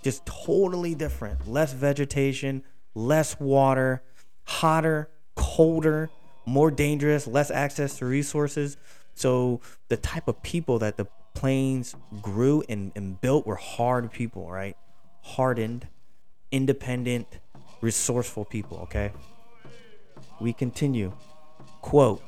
Just 0.04 0.26
totally 0.26 0.96
different. 0.96 1.48
Less 1.48 1.74
vegetation, 1.74 2.64
less 2.96 3.40
water, 3.40 4.02
hotter, 4.46 5.10
colder, 5.36 6.10
more 6.46 6.72
dangerous, 6.72 7.28
less 7.28 7.52
access 7.52 7.98
to 8.00 8.06
resources. 8.06 8.78
So 9.14 9.62
the 9.90 9.98
type 9.98 10.28
of 10.28 10.42
people 10.42 10.80
that 10.80 10.98
the 10.98 11.08
plains 11.34 11.96
grew 12.22 12.64
and, 12.70 12.92
and 12.96 13.20
built 13.22 13.46
were 13.46 13.56
hard 13.56 14.12
people, 14.12 14.50
right? 14.50 14.76
Hardened, 15.22 15.88
independent, 16.52 17.28
resourceful 17.82 18.46
people, 18.46 18.80
okay? 18.84 19.12
We 20.40 20.54
continue. 20.54 21.14
Quote, 21.82 22.24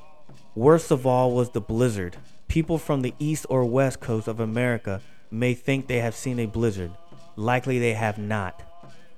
worst 0.55 0.91
of 0.91 1.05
all 1.05 1.31
was 1.31 1.49
the 1.51 1.61
blizzard. 1.61 2.17
People 2.47 2.77
from 2.77 3.01
the 3.01 3.13
east 3.19 3.45
or 3.49 3.65
west 3.65 3.99
coast 3.99 4.27
of 4.27 4.39
America 4.39 5.01
may 5.31 5.53
think 5.53 5.87
they 5.87 5.99
have 5.99 6.15
seen 6.15 6.39
a 6.39 6.45
blizzard. 6.45 6.91
Likely 7.35 7.79
they 7.79 7.93
have 7.93 8.17
not. 8.17 8.61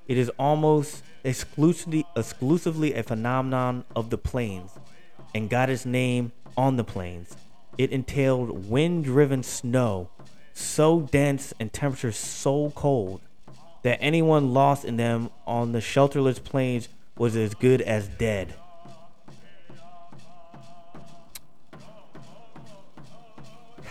It 0.08 0.18
is 0.18 0.30
almost 0.40 1.04
exclusively, 1.24 2.06
exclusively 2.16 2.94
a 2.94 3.04
phenomenon 3.04 3.84
of 3.96 4.10
the 4.10 4.18
plains 4.18 4.72
and 5.34 5.50
got 5.50 5.70
its 5.70 5.86
name 5.86 6.32
on 6.56 6.78
the 6.78 6.84
plains. 6.84 7.36
It 7.78 7.92
entailed 7.92 8.70
wind 8.70 9.04
driven 9.04 9.44
snow 9.44 10.10
so 10.54 11.02
dense 11.02 11.54
and 11.60 11.72
temperatures 11.72 12.18
so 12.18 12.72
cold 12.72 13.22
that 13.84 14.00
anyone 14.02 14.54
lost 14.54 14.86
in 14.86 14.98
them 14.98 15.30
on 15.46 15.74
the 15.74 15.82
shelterless 15.82 16.42
plains 16.42 16.88
was 17.18 17.36
as 17.36 17.54
good 17.54 17.82
as 17.82 18.08
dead. 18.08 18.54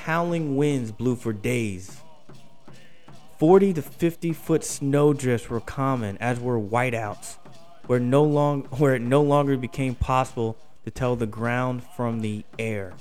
Howling 0.05 0.57
winds 0.57 0.91
blew 0.91 1.17
for 1.17 1.33
days. 1.33 2.01
40 3.39 3.75
to 3.75 3.83
50 3.83 4.33
foot 4.33 4.65
snowdrifts 4.65 5.51
were 5.51 5.61
common, 5.61 6.17
as 6.19 6.41
were 6.41 6.59
whiteouts, 6.59 7.37
where 7.87 8.01
no 8.01 8.23
long 8.25 8.63
where 8.79 8.95
it 8.95 9.03
no 9.03 9.23
longer 9.23 9.57
became 9.57 9.95
possible 9.95 10.57
to 10.85 10.91
tell 10.91 11.17
the 11.17 11.27
ground 11.27 11.83
from 11.97 12.21
the 12.21 12.45
air. 12.59 12.95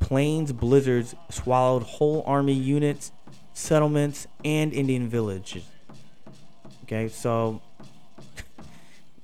Plains 0.00 0.52
blizzards 0.52 1.14
swallowed 1.30 1.82
whole 1.82 2.22
army 2.26 2.52
units, 2.52 3.12
settlements, 3.52 4.26
and 4.44 4.72
Indian 4.72 5.08
villages. 5.08 5.64
Okay, 6.84 7.08
so 7.08 7.60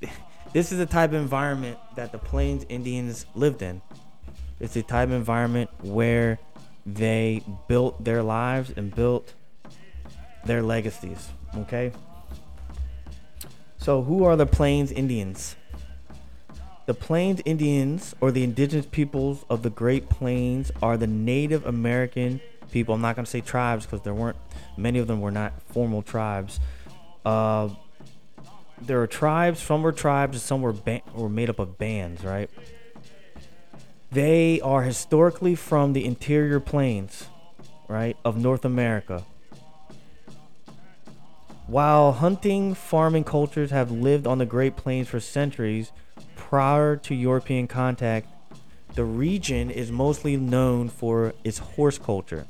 this 0.52 0.72
is 0.72 0.78
the 0.78 0.86
type 0.86 1.10
of 1.10 1.16
environment 1.16 1.78
that 1.96 2.12
the 2.12 2.18
Plains 2.18 2.66
Indians 2.68 3.26
lived 3.34 3.62
in. 3.62 3.80
It's 4.60 4.74
the 4.74 4.82
type 4.82 5.08
of 5.08 5.14
environment 5.14 5.70
where 5.82 6.38
they 6.86 7.42
built 7.68 8.04
their 8.04 8.22
lives 8.22 8.72
and 8.76 8.94
built 8.94 9.32
their 10.44 10.62
legacies. 10.62 11.28
Okay? 11.56 11.92
So, 13.78 14.02
who 14.02 14.24
are 14.24 14.36
the 14.36 14.46
Plains 14.46 14.92
Indians? 14.92 15.56
The 16.86 16.94
Plains 16.94 17.40
Indians, 17.46 18.14
or 18.20 18.30
the 18.30 18.44
indigenous 18.44 18.86
peoples 18.86 19.44
of 19.48 19.62
the 19.62 19.70
Great 19.70 20.10
Plains, 20.10 20.70
are 20.82 20.98
the 20.98 21.06
Native 21.06 21.64
American 21.64 22.40
people. 22.70 22.94
I'm 22.94 23.00
not 23.00 23.16
going 23.16 23.24
to 23.24 23.30
say 23.30 23.40
tribes 23.40 23.86
because 23.86 24.02
there 24.02 24.12
weren't 24.12 24.36
many 24.76 24.98
of 24.98 25.06
them 25.06 25.22
were 25.22 25.30
not 25.30 25.54
formal 25.68 26.02
tribes. 26.02 26.60
Uh, 27.24 27.70
there 28.82 29.00
are 29.00 29.06
tribes. 29.06 29.62
Some 29.62 29.82
were 29.82 29.92
tribes, 29.92 30.36
and 30.36 30.42
some 30.42 30.60
were 30.60 30.74
were 31.14 31.30
made 31.30 31.48
up 31.48 31.58
of 31.58 31.78
bands. 31.78 32.22
Right? 32.22 32.50
They 34.12 34.60
are 34.60 34.82
historically 34.82 35.54
from 35.54 35.94
the 35.94 36.04
interior 36.04 36.60
plains, 36.60 37.28
right, 37.88 38.16
of 38.26 38.36
North 38.36 38.64
America. 38.64 39.24
While 41.66 42.12
hunting, 42.12 42.74
farming 42.74 43.24
cultures 43.24 43.70
have 43.70 43.90
lived 43.90 44.26
on 44.26 44.36
the 44.36 44.44
Great 44.44 44.76
Plains 44.76 45.08
for 45.08 45.18
centuries 45.18 45.92
prior 46.54 46.94
to 46.94 47.16
European 47.16 47.66
contact, 47.66 48.28
the 48.94 49.04
region 49.04 49.72
is 49.72 49.90
mostly 49.90 50.36
known 50.36 50.88
for 50.88 51.34
its 51.42 51.58
horse 51.58 51.98
culture. 51.98 52.46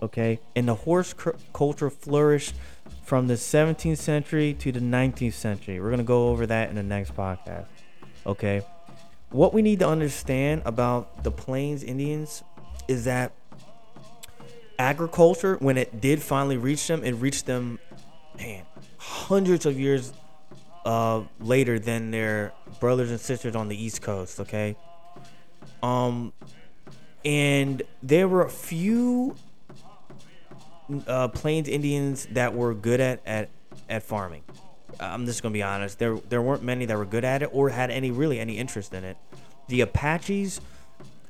Okay, 0.00 0.40
and 0.56 0.66
the 0.66 0.74
horse 0.74 1.12
cr- 1.12 1.36
culture 1.52 1.90
flourished 1.90 2.54
from 3.04 3.26
the 3.26 3.34
17th 3.34 3.98
century 3.98 4.54
to 4.54 4.72
the 4.72 4.80
19th 4.80 5.34
century. 5.34 5.78
We're 5.78 5.90
going 5.90 5.98
to 5.98 6.04
go 6.04 6.30
over 6.30 6.46
that 6.46 6.70
in 6.70 6.76
the 6.76 6.82
next 6.82 7.14
podcast. 7.14 7.66
Okay, 8.24 8.62
what 9.28 9.52
we 9.52 9.60
need 9.60 9.80
to 9.80 9.86
understand 9.86 10.62
about 10.64 11.24
the 11.24 11.30
Plains 11.30 11.82
Indians 11.82 12.42
is 12.88 13.04
that 13.04 13.32
agriculture, 14.78 15.56
when 15.56 15.76
it 15.76 16.00
did 16.00 16.22
finally 16.22 16.56
reach 16.56 16.86
them, 16.86 17.04
it 17.04 17.12
reached 17.12 17.44
them, 17.44 17.78
man, 18.38 18.64
hundreds 18.96 19.66
of 19.66 19.78
years 19.78 20.14
uh, 20.84 21.22
later 21.40 21.78
than 21.78 22.10
their 22.10 22.52
brothers 22.80 23.10
and 23.10 23.20
sisters 23.20 23.54
on 23.54 23.68
the 23.68 23.82
East 23.82 24.02
Coast. 24.02 24.40
Okay, 24.40 24.76
um, 25.82 26.32
and 27.24 27.82
there 28.02 28.28
were 28.28 28.42
a 28.42 28.50
few 28.50 29.34
uh, 31.06 31.28
Plains 31.28 31.68
Indians 31.68 32.26
that 32.32 32.54
were 32.54 32.74
good 32.74 33.00
at 33.00 33.20
at 33.26 33.50
at 33.88 34.02
farming. 34.02 34.42
I'm 35.00 35.26
just 35.26 35.42
gonna 35.42 35.52
be 35.52 35.62
honest. 35.62 35.98
There 35.98 36.16
there 36.28 36.42
weren't 36.42 36.62
many 36.62 36.86
that 36.86 36.96
were 36.96 37.06
good 37.06 37.24
at 37.24 37.42
it 37.42 37.50
or 37.52 37.68
had 37.70 37.90
any 37.90 38.10
really 38.10 38.40
any 38.40 38.58
interest 38.58 38.92
in 38.92 39.04
it. 39.04 39.16
The 39.68 39.82
Apaches, 39.82 40.60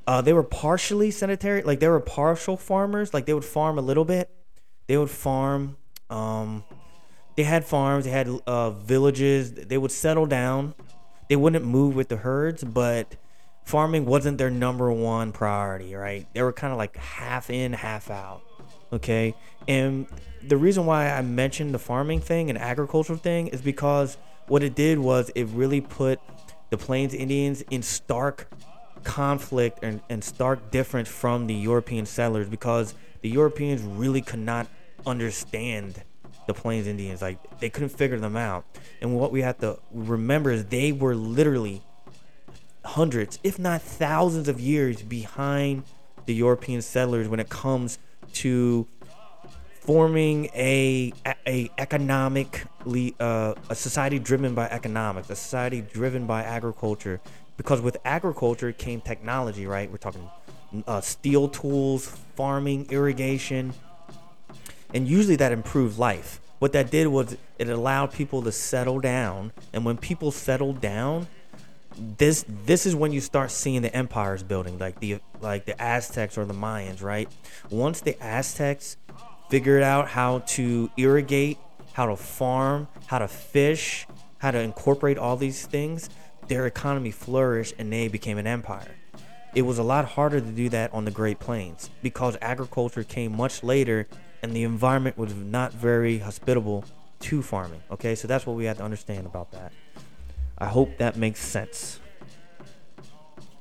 uh, 0.06 0.20
they 0.22 0.32
were 0.32 0.44
partially 0.44 1.10
sedentary. 1.10 1.62
Like 1.62 1.80
they 1.80 1.88
were 1.88 2.00
partial 2.00 2.56
farmers. 2.56 3.12
Like 3.12 3.26
they 3.26 3.34
would 3.34 3.44
farm 3.44 3.78
a 3.78 3.82
little 3.82 4.04
bit. 4.04 4.30
They 4.86 4.96
would 4.96 5.10
farm. 5.10 5.76
Um, 6.08 6.64
they 7.38 7.44
had 7.44 7.64
farms. 7.64 8.04
They 8.04 8.10
had 8.10 8.28
uh, 8.48 8.70
villages. 8.70 9.52
They 9.52 9.78
would 9.78 9.92
settle 9.92 10.26
down. 10.26 10.74
They 11.28 11.36
wouldn't 11.36 11.64
move 11.64 11.94
with 11.94 12.08
the 12.08 12.16
herds, 12.16 12.64
but 12.64 13.14
farming 13.62 14.06
wasn't 14.06 14.38
their 14.38 14.50
number 14.50 14.90
one 14.90 15.30
priority. 15.30 15.94
Right? 15.94 16.26
They 16.34 16.42
were 16.42 16.52
kind 16.52 16.72
of 16.72 16.78
like 16.78 16.96
half 16.96 17.48
in, 17.48 17.74
half 17.74 18.10
out. 18.10 18.42
Okay, 18.92 19.36
and 19.68 20.08
the 20.42 20.56
reason 20.56 20.84
why 20.84 21.12
I 21.12 21.22
mentioned 21.22 21.72
the 21.72 21.78
farming 21.78 22.22
thing 22.22 22.50
and 22.50 22.58
agricultural 22.58 23.20
thing 23.20 23.46
is 23.46 23.60
because 23.60 24.18
what 24.48 24.64
it 24.64 24.74
did 24.74 24.98
was 24.98 25.30
it 25.36 25.44
really 25.44 25.80
put 25.80 26.18
the 26.70 26.76
Plains 26.76 27.14
Indians 27.14 27.62
in 27.70 27.82
stark 27.82 28.50
conflict 29.04 29.78
and, 29.84 30.00
and 30.08 30.24
stark 30.24 30.72
difference 30.72 31.08
from 31.08 31.46
the 31.46 31.54
European 31.54 32.04
settlers 32.04 32.48
because 32.48 32.94
the 33.20 33.28
Europeans 33.28 33.82
really 33.82 34.22
could 34.22 34.40
not 34.40 34.66
understand 35.06 36.02
the 36.48 36.54
Plains 36.54 36.88
Indians. 36.88 37.22
Like 37.22 37.38
they 37.60 37.70
couldn't 37.70 37.90
figure 37.90 38.18
them 38.18 38.36
out. 38.36 38.64
And 39.00 39.14
what 39.16 39.30
we 39.30 39.42
have 39.42 39.58
to 39.58 39.78
remember 39.92 40.50
is 40.50 40.64
they 40.64 40.90
were 40.90 41.14
literally 41.14 41.82
hundreds, 42.84 43.38
if 43.44 43.58
not 43.58 43.80
thousands 43.82 44.48
of 44.48 44.58
years 44.58 45.02
behind 45.02 45.84
the 46.26 46.34
European 46.34 46.82
settlers 46.82 47.28
when 47.28 47.38
it 47.38 47.48
comes 47.48 47.98
to 48.32 48.86
forming 49.80 50.46
a 50.54 51.12
a 51.46 51.70
economically 51.78 53.14
uh, 53.20 53.54
a 53.70 53.74
society 53.74 54.18
driven 54.18 54.54
by 54.54 54.66
economics, 54.68 55.30
a 55.30 55.36
society 55.36 55.80
driven 55.80 56.26
by 56.26 56.42
agriculture. 56.42 57.20
Because 57.56 57.80
with 57.80 57.96
agriculture 58.04 58.70
came 58.72 59.00
technology, 59.00 59.66
right? 59.66 59.90
We're 59.90 59.96
talking 59.98 60.30
uh, 60.86 61.00
steel 61.00 61.48
tools, 61.48 62.06
farming, 62.36 62.86
irrigation, 62.90 63.74
and 64.94 65.08
usually 65.08 65.36
that 65.36 65.52
improved 65.52 65.98
life. 65.98 66.40
What 66.58 66.72
that 66.72 66.90
did 66.90 67.06
was 67.06 67.36
it 67.58 67.68
allowed 67.68 68.12
people 68.12 68.42
to 68.42 68.52
settle 68.52 69.00
down, 69.00 69.52
and 69.72 69.84
when 69.84 69.96
people 69.96 70.30
settled 70.30 70.80
down, 70.80 71.28
this 71.96 72.44
this 72.48 72.86
is 72.86 72.94
when 72.94 73.12
you 73.12 73.20
start 73.20 73.50
seeing 73.50 73.82
the 73.82 73.94
empires 73.94 74.42
building, 74.42 74.78
like 74.78 75.00
the 75.00 75.18
like 75.40 75.64
the 75.66 75.80
Aztecs 75.80 76.36
or 76.36 76.44
the 76.44 76.54
Mayans, 76.54 77.02
right? 77.02 77.28
Once 77.70 78.00
the 78.00 78.20
Aztecs 78.22 78.96
figured 79.50 79.82
out 79.82 80.08
how 80.08 80.40
to 80.40 80.90
irrigate, 80.96 81.58
how 81.92 82.06
to 82.06 82.16
farm, 82.16 82.88
how 83.06 83.18
to 83.18 83.28
fish, 83.28 84.06
how 84.38 84.50
to 84.50 84.58
incorporate 84.58 85.18
all 85.18 85.36
these 85.36 85.66
things, 85.66 86.10
their 86.48 86.66
economy 86.66 87.10
flourished 87.10 87.74
and 87.78 87.92
they 87.92 88.08
became 88.08 88.38
an 88.38 88.46
empire. 88.46 88.94
It 89.54 89.62
was 89.62 89.78
a 89.78 89.82
lot 89.82 90.04
harder 90.04 90.40
to 90.40 90.46
do 90.46 90.68
that 90.68 90.92
on 90.92 91.04
the 91.04 91.10
Great 91.10 91.38
Plains 91.38 91.90
because 92.02 92.36
agriculture 92.42 93.02
came 93.02 93.36
much 93.36 93.62
later 93.62 94.06
and 94.42 94.52
the 94.54 94.62
environment 94.62 95.18
was 95.18 95.34
not 95.34 95.72
very 95.72 96.18
hospitable 96.18 96.84
to 97.20 97.42
farming. 97.42 97.82
Okay, 97.90 98.14
so 98.14 98.28
that's 98.28 98.46
what 98.46 98.56
we 98.56 98.64
have 98.64 98.78
to 98.78 98.84
understand 98.84 99.26
about 99.26 99.50
that. 99.52 99.72
I 100.56 100.66
hope 100.66 100.98
that 100.98 101.16
makes 101.16 101.40
sense. 101.40 102.00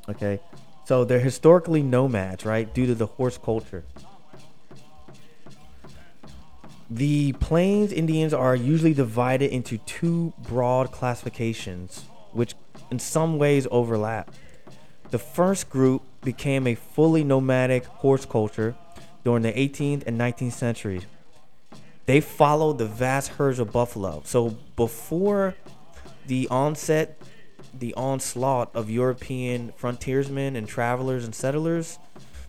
Okay, 0.10 0.40
so 0.86 1.04
they're 1.04 1.20
historically 1.20 1.84
nomads, 1.84 2.46
right, 2.46 2.74
due 2.74 2.86
to 2.86 2.96
the 2.96 3.08
horse 3.08 3.38
culture. 3.38 3.84
The 6.90 7.34
Plains 7.34 7.92
Indians 7.92 8.34
are 8.34 8.56
usually 8.56 8.94
divided 8.94 9.52
into 9.52 9.78
two 9.80 10.34
broad 10.40 10.92
classifications, 10.94 12.06
which 12.32 12.56
in 12.90 13.00
some 13.00 13.38
ways 13.38 13.68
overlap. 13.70 14.32
The 15.10 15.20
first 15.20 15.70
group 15.70 16.04
became 16.24 16.66
a 16.66 16.76
fully 16.76 17.24
nomadic 17.24 17.86
horse 17.86 18.26
culture 18.26 18.76
during 19.28 19.44
the 19.44 19.52
18th 19.52 20.04
and 20.08 20.18
19th 20.18 20.54
centuries. 20.54 21.06
They 22.06 22.22
followed 22.22 22.78
the 22.78 22.86
vast 22.86 23.32
herds 23.32 23.60
of 23.60 23.74
buffalo. 23.74 24.22
So 24.24 24.52
before 24.78 25.54
the 26.28 26.48
onset, 26.50 27.22
the 27.78 27.94
onslaught 27.96 28.74
of 28.74 28.90
European 28.90 29.74
frontiersmen 29.76 30.56
and 30.56 30.66
travelers 30.66 31.26
and 31.26 31.36
settlers, 31.36 32.00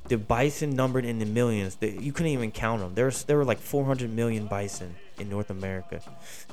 the 0.06 0.18
bison 0.18 0.70
numbered 0.70 1.04
in 1.04 1.18
the 1.18 1.26
millions. 1.26 1.76
you 1.80 2.12
couldn't 2.12 2.30
even 2.30 2.52
count 2.52 2.80
them. 2.80 2.94
There's 2.94 3.24
there 3.24 3.38
were 3.38 3.44
like 3.44 3.58
400 3.58 4.08
million 4.14 4.46
bison 4.46 4.94
in 5.18 5.28
North 5.28 5.50
America, 5.50 6.00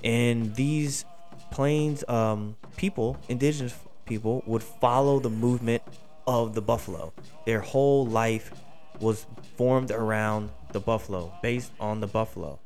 and 0.04 0.56
these 0.56 1.06
plains 1.52 2.04
um, 2.08 2.56
people, 2.78 3.16
indigenous 3.30 3.76
people, 4.08 4.42
would 4.48 4.64
follow 4.64 5.20
the 5.20 5.30
movement 5.30 5.84
of 6.26 6.56
the 6.56 6.64
buffalo. 6.64 7.14
Their 7.46 7.60
whole 7.62 8.08
life 8.08 8.52
was 9.00 9.26
formed 9.58 9.92
around 9.92 10.50
the 10.72 10.80
buffalo, 10.80 11.34
based 11.42 11.72
on 11.80 12.02
the 12.02 12.08
buffalo. 12.08 12.60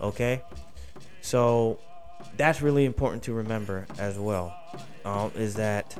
Okay, 0.00 0.42
so 1.20 1.78
that's 2.36 2.62
really 2.62 2.84
important 2.84 3.22
to 3.24 3.32
remember 3.32 3.86
as 3.98 4.18
well. 4.18 4.56
Um, 5.04 5.32
is 5.36 5.54
that 5.54 5.96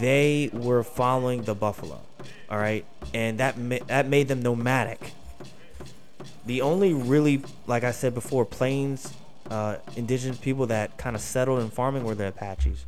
they 0.00 0.50
were 0.52 0.82
following 0.82 1.42
the 1.42 1.54
buffalo 1.54 2.00
all 2.50 2.58
right, 2.58 2.84
and 3.12 3.38
that 3.38 3.58
ma- 3.58 3.78
that 3.86 4.06
made 4.06 4.28
them 4.28 4.42
nomadic. 4.42 5.12
The 6.46 6.62
only 6.62 6.94
really, 6.94 7.42
like 7.66 7.84
I 7.84 7.90
said 7.90 8.14
before, 8.14 8.46
plains 8.46 9.12
uh, 9.50 9.76
indigenous 9.96 10.38
people 10.38 10.66
that 10.66 10.96
kind 10.96 11.14
of 11.14 11.20
settled 11.20 11.60
in 11.60 11.68
farming 11.68 12.04
were 12.04 12.14
the 12.14 12.28
Apaches. 12.28 12.86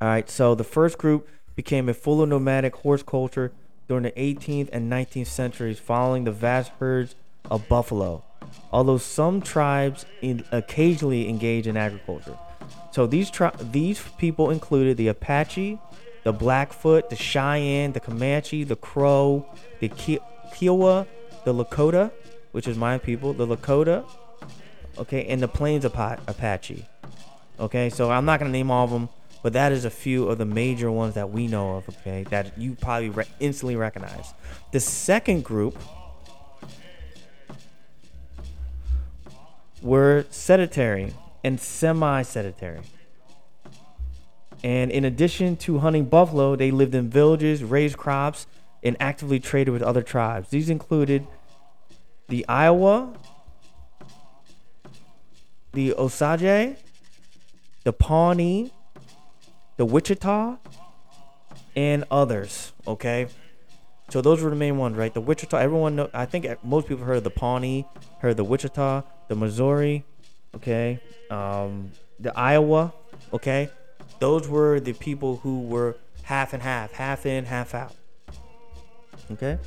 All 0.00 0.08
right, 0.08 0.28
so 0.28 0.56
the 0.56 0.64
first 0.64 0.98
group 0.98 1.28
became 1.54 1.88
a 1.88 1.94
fully 1.94 2.26
nomadic 2.26 2.74
horse 2.76 3.04
culture 3.04 3.52
during 3.92 4.04
the 4.04 4.12
18th 4.12 4.70
and 4.72 4.90
19th 4.90 5.26
centuries, 5.26 5.78
following 5.78 6.24
the 6.24 6.32
vast 6.32 6.72
herds 6.78 7.14
of 7.50 7.68
buffalo. 7.68 8.24
Although 8.72 8.96
some 8.96 9.42
tribes 9.42 10.06
in, 10.22 10.46
occasionally 10.50 11.28
engage 11.28 11.66
in 11.66 11.76
agriculture, 11.76 12.38
so 12.90 13.06
these 13.06 13.30
tri- 13.30 13.52
these 13.60 14.02
people 14.16 14.48
included 14.48 14.96
the 14.96 15.08
Apache, 15.08 15.78
the 16.24 16.32
Blackfoot, 16.32 17.10
the 17.10 17.16
Cheyenne, 17.16 17.92
the 17.92 18.00
Comanche, 18.00 18.64
the 18.64 18.76
Crow, 18.76 19.44
the 19.80 19.90
Kiowa, 19.90 21.06
the 21.44 21.52
Lakota, 21.52 22.10
which 22.52 22.66
is 22.66 22.78
my 22.78 22.96
people, 22.96 23.34
the 23.34 23.46
Lakota, 23.46 24.06
okay, 24.96 25.26
and 25.26 25.42
the 25.42 25.48
Plains 25.48 25.84
Apache. 25.84 26.86
Okay, 27.60 27.90
so 27.90 28.10
I'm 28.10 28.24
not 28.24 28.40
gonna 28.40 28.52
name 28.52 28.70
all 28.70 28.84
of 28.84 28.90
them, 28.90 29.10
but 29.42 29.52
that 29.52 29.72
is 29.72 29.84
a 29.84 29.90
few 29.90 30.28
of 30.28 30.38
the 30.38 30.44
major 30.44 30.90
ones 30.90 31.14
that 31.14 31.30
we 31.30 31.46
know 31.46 31.76
of. 31.76 31.88
Okay, 31.88 32.24
that 32.30 32.56
you 32.58 32.74
probably 32.74 33.10
re- 33.10 33.26
instantly 33.40 33.76
recognize. 33.76 34.32
The 34.70 34.80
second 34.80 35.44
group 35.44 35.76
were 39.82 40.24
sedentary 40.30 41.12
and 41.42 41.60
semi-sedentary. 41.60 42.80
And 44.64 44.92
in 44.92 45.04
addition 45.04 45.56
to 45.56 45.78
hunting 45.78 46.04
buffalo, 46.04 46.54
they 46.54 46.70
lived 46.70 46.94
in 46.94 47.10
villages, 47.10 47.64
raised 47.64 47.96
crops, 47.96 48.46
and 48.84 48.96
actively 49.00 49.40
traded 49.40 49.72
with 49.72 49.82
other 49.82 50.02
tribes. 50.02 50.50
These 50.50 50.70
included 50.70 51.26
the 52.28 52.46
Iowa, 52.48 53.12
the 55.72 55.94
Osage, 55.94 56.76
the 57.82 57.92
Pawnee, 57.92 58.72
the 59.82 59.86
Wichita, 59.86 60.58
and 61.74 62.04
others. 62.08 62.72
Okay, 62.86 63.26
so 64.10 64.22
those 64.22 64.40
were 64.40 64.48
the 64.48 64.54
main 64.54 64.78
ones, 64.78 64.96
right? 64.96 65.12
The 65.12 65.20
Wichita. 65.20 65.56
Everyone 65.56 65.96
know. 65.96 66.08
I 66.14 66.24
think 66.24 66.46
most 66.62 66.86
people 66.86 67.04
heard 67.04 67.16
of 67.16 67.24
the 67.24 67.30
Pawnee, 67.30 67.84
heard 68.20 68.36
the 68.36 68.44
Wichita, 68.44 69.02
the 69.26 69.34
Missouri. 69.34 70.04
Okay, 70.54 71.00
um, 71.32 71.90
the 72.20 72.32
Iowa. 72.38 72.92
Okay, 73.32 73.70
those 74.20 74.46
were 74.46 74.78
the 74.78 74.92
people 74.92 75.38
who 75.38 75.62
were 75.62 75.96
half 76.22 76.52
and 76.52 76.62
half, 76.62 76.92
half 76.92 77.26
in, 77.26 77.46
half 77.46 77.74
out. 77.74 77.96
Okay? 79.32 79.58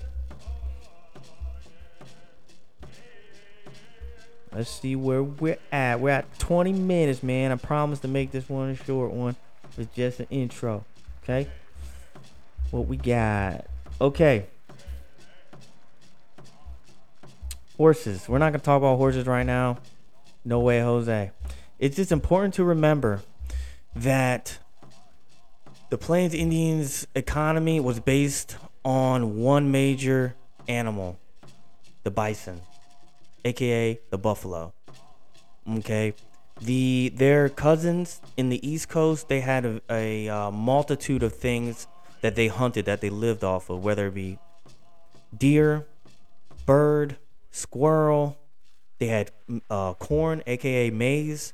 Let's 4.54 4.70
see 4.70 4.96
where 4.96 5.24
we're 5.24 5.58
at. 5.74 6.00
We're 6.00 6.12
at 6.12 6.40
20 6.40 6.72
minutes, 6.72 7.22
man. 7.22 7.52
I 7.52 7.58
promise 7.58 8.00
to 8.00 8.08
make 8.08 8.32
this 8.32 8.48
one 8.48 8.70
a 8.70 8.76
short 8.78 9.12
one. 9.12 9.36
It's 9.78 9.94
just 9.96 10.20
an 10.20 10.28
intro. 10.30 10.86
Okay? 11.24 11.48
What 12.72 12.88
we 12.88 12.98
got? 12.98 13.66
Okay. 14.00 14.48
Horses. 17.78 18.28
We're 18.30 18.38
not 18.38 18.52
going 18.52 18.60
to 18.60 18.66
talk 18.66 18.78
about 18.78 18.98
horses 18.98 19.26
right 19.26 19.46
now. 19.46 19.80
No 20.44 20.60
way, 20.60 20.80
Jose. 20.80 21.32
It's 21.80 21.96
just 21.96 22.12
important 22.12 22.54
to 22.56 22.64
remember 22.64 23.22
that 23.96 24.60
the 25.90 25.98
Plains 25.98 26.34
Indians' 26.34 27.08
economy 27.16 27.80
was 27.80 28.00
based 28.00 28.58
on 28.84 29.38
one 29.38 29.72
major 29.72 30.36
animal, 30.68 31.20
the 32.04 32.12
bison, 32.12 32.62
aka 33.44 34.00
the 34.10 34.18
buffalo. 34.18 34.74
Okay, 35.68 36.14
the 36.62 37.12
their 37.16 37.50
cousins 37.50 38.22
in 38.38 38.50
the 38.50 38.66
East 38.68 38.90
Coast 38.90 39.28
they 39.28 39.42
had 39.42 39.66
a, 39.66 39.82
a 39.90 40.30
uh, 40.30 40.52
multitude 40.52 41.24
of 41.24 41.36
things 41.36 41.88
that 42.22 42.36
they 42.36 42.48
hunted 42.48 42.86
that 42.86 43.02
they 43.02 43.10
lived 43.10 43.44
off 43.44 43.70
of, 43.70 43.84
whether 43.84 44.08
it 44.08 44.16
be 44.16 44.40
deer, 45.38 45.86
bird, 46.66 47.18
squirrel. 47.52 48.38
They 48.98 49.08
had 49.08 49.32
uh, 49.70 49.94
corn, 49.94 50.42
aka 50.48 50.90
maize, 50.90 51.54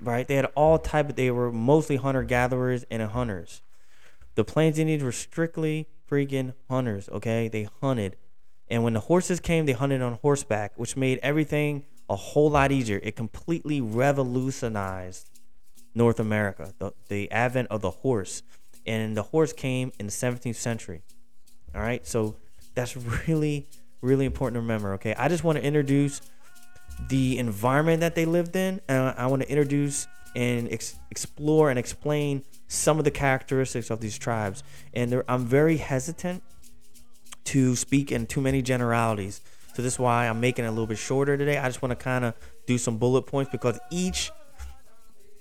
right? 0.00 0.26
They 0.26 0.36
had 0.36 0.46
all 0.54 0.78
type 0.78 1.10
of. 1.10 1.16
They 1.16 1.30
were 1.30 1.52
mostly 1.52 1.96
hunter 1.96 2.22
gatherers 2.22 2.84
and 2.90 3.02
hunters. 3.02 3.62
The 4.34 4.44
Plains 4.44 4.78
Indians 4.78 5.02
were 5.02 5.12
strictly 5.12 5.86
freaking 6.10 6.54
hunters. 6.70 7.08
Okay, 7.10 7.48
they 7.48 7.68
hunted, 7.80 8.16
and 8.68 8.82
when 8.82 8.94
the 8.94 9.00
horses 9.00 9.38
came, 9.38 9.66
they 9.66 9.72
hunted 9.72 10.00
on 10.00 10.14
horseback, 10.22 10.72
which 10.76 10.96
made 10.96 11.20
everything 11.22 11.84
a 12.12 12.16
whole 12.16 12.50
lot 12.50 12.70
easier. 12.70 13.00
It 13.02 13.16
completely 13.16 13.80
revolutionized 13.80 15.28
North 15.94 16.20
America. 16.20 16.74
The, 16.78 16.92
the 17.08 17.30
advent 17.30 17.68
of 17.70 17.80
the 17.80 17.90
horse, 17.90 18.42
and 18.86 19.16
the 19.16 19.22
horse 19.22 19.52
came 19.52 19.92
in 19.98 20.06
the 20.06 20.12
17th 20.12 20.56
century. 20.56 21.02
All 21.74 21.80
right, 21.80 22.06
so 22.06 22.36
that's 22.74 22.96
really 23.28 23.66
really 24.02 24.26
important 24.26 24.56
to 24.56 24.60
remember. 24.60 24.94
Okay, 24.94 25.14
I 25.14 25.28
just 25.28 25.44
want 25.44 25.58
to 25.58 25.64
introduce 25.64 26.20
the 27.08 27.38
environment 27.38 28.00
that 28.00 28.14
they 28.14 28.26
lived 28.26 28.54
in, 28.56 28.80
and 28.88 29.14
I 29.16 29.26
want 29.26 29.42
to 29.42 29.48
introduce 29.48 30.06
and 30.34 30.70
ex- 30.72 30.98
explore 31.10 31.70
and 31.70 31.78
explain 31.78 32.42
some 32.66 32.98
of 32.98 33.04
the 33.04 33.10
characteristics 33.10 33.90
of 33.90 34.00
these 34.00 34.18
tribes. 34.18 34.62
And 34.92 35.22
I'm 35.28 35.46
very 35.46 35.76
hesitant 35.76 36.42
to 37.44 37.76
speak 37.76 38.10
in 38.12 38.26
too 38.26 38.40
many 38.40 38.62
generalities. 38.62 39.40
So 39.74 39.82
this 39.82 39.94
is 39.94 39.98
why 39.98 40.28
I'm 40.28 40.40
making 40.40 40.64
it 40.64 40.68
a 40.68 40.70
little 40.70 40.86
bit 40.86 40.98
shorter 40.98 41.36
today. 41.36 41.58
I 41.58 41.66
just 41.68 41.80
want 41.80 41.98
to 41.98 42.02
kind 42.02 42.24
of 42.24 42.34
do 42.66 42.76
some 42.78 42.98
bullet 42.98 43.22
points 43.22 43.50
because 43.50 43.78
each 43.90 44.30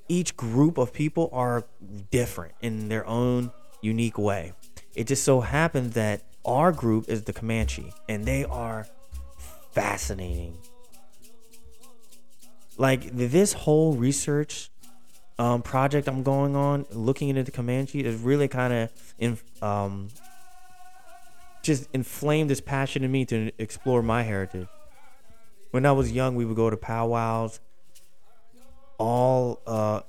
each 0.08 0.36
group 0.36 0.78
of 0.78 0.92
people 0.92 1.30
are 1.32 1.66
different 2.12 2.54
in 2.62 2.90
their 2.90 3.06
own 3.08 3.52
unique 3.82 4.18
way. 4.18 4.54
It 4.94 5.08
just 5.08 5.24
so 5.24 5.40
happens 5.42 5.94
that 5.94 6.24
our 6.44 6.72
group 6.72 7.08
is 7.08 7.24
the 7.24 7.34
Comanche, 7.34 7.94
and 8.10 8.26
they 8.26 8.44
are 8.46 8.88
fascinating. 9.72 10.58
Like 12.78 13.16
this 13.16 13.54
whole 13.54 13.94
research 13.94 14.70
um, 15.40 15.62
project 15.62 16.08
I'm 16.08 16.24
going 16.24 16.56
on, 16.56 16.86
looking 16.92 17.30
into 17.30 17.44
the 17.44 17.52
Comanche, 17.52 18.04
is 18.04 18.20
really 18.20 18.48
kind 18.48 18.90
of 19.22 19.44
um, 19.62 20.10
just 21.62 21.88
inflamed 21.94 22.50
this 22.50 22.62
passion 22.62 23.04
in 23.04 23.12
me 23.12 23.26
to 23.26 23.52
explore 23.58 24.02
my 24.02 24.24
heritage. 24.24 24.68
When 25.72 25.86
I 25.86 25.92
was 25.92 26.12
young, 26.12 26.36
we 26.36 26.46
would 26.46 26.56
go 26.56 26.70
to 26.70 26.78
powwows 26.78 27.60
all 28.98 29.62
uh, 29.66 30.02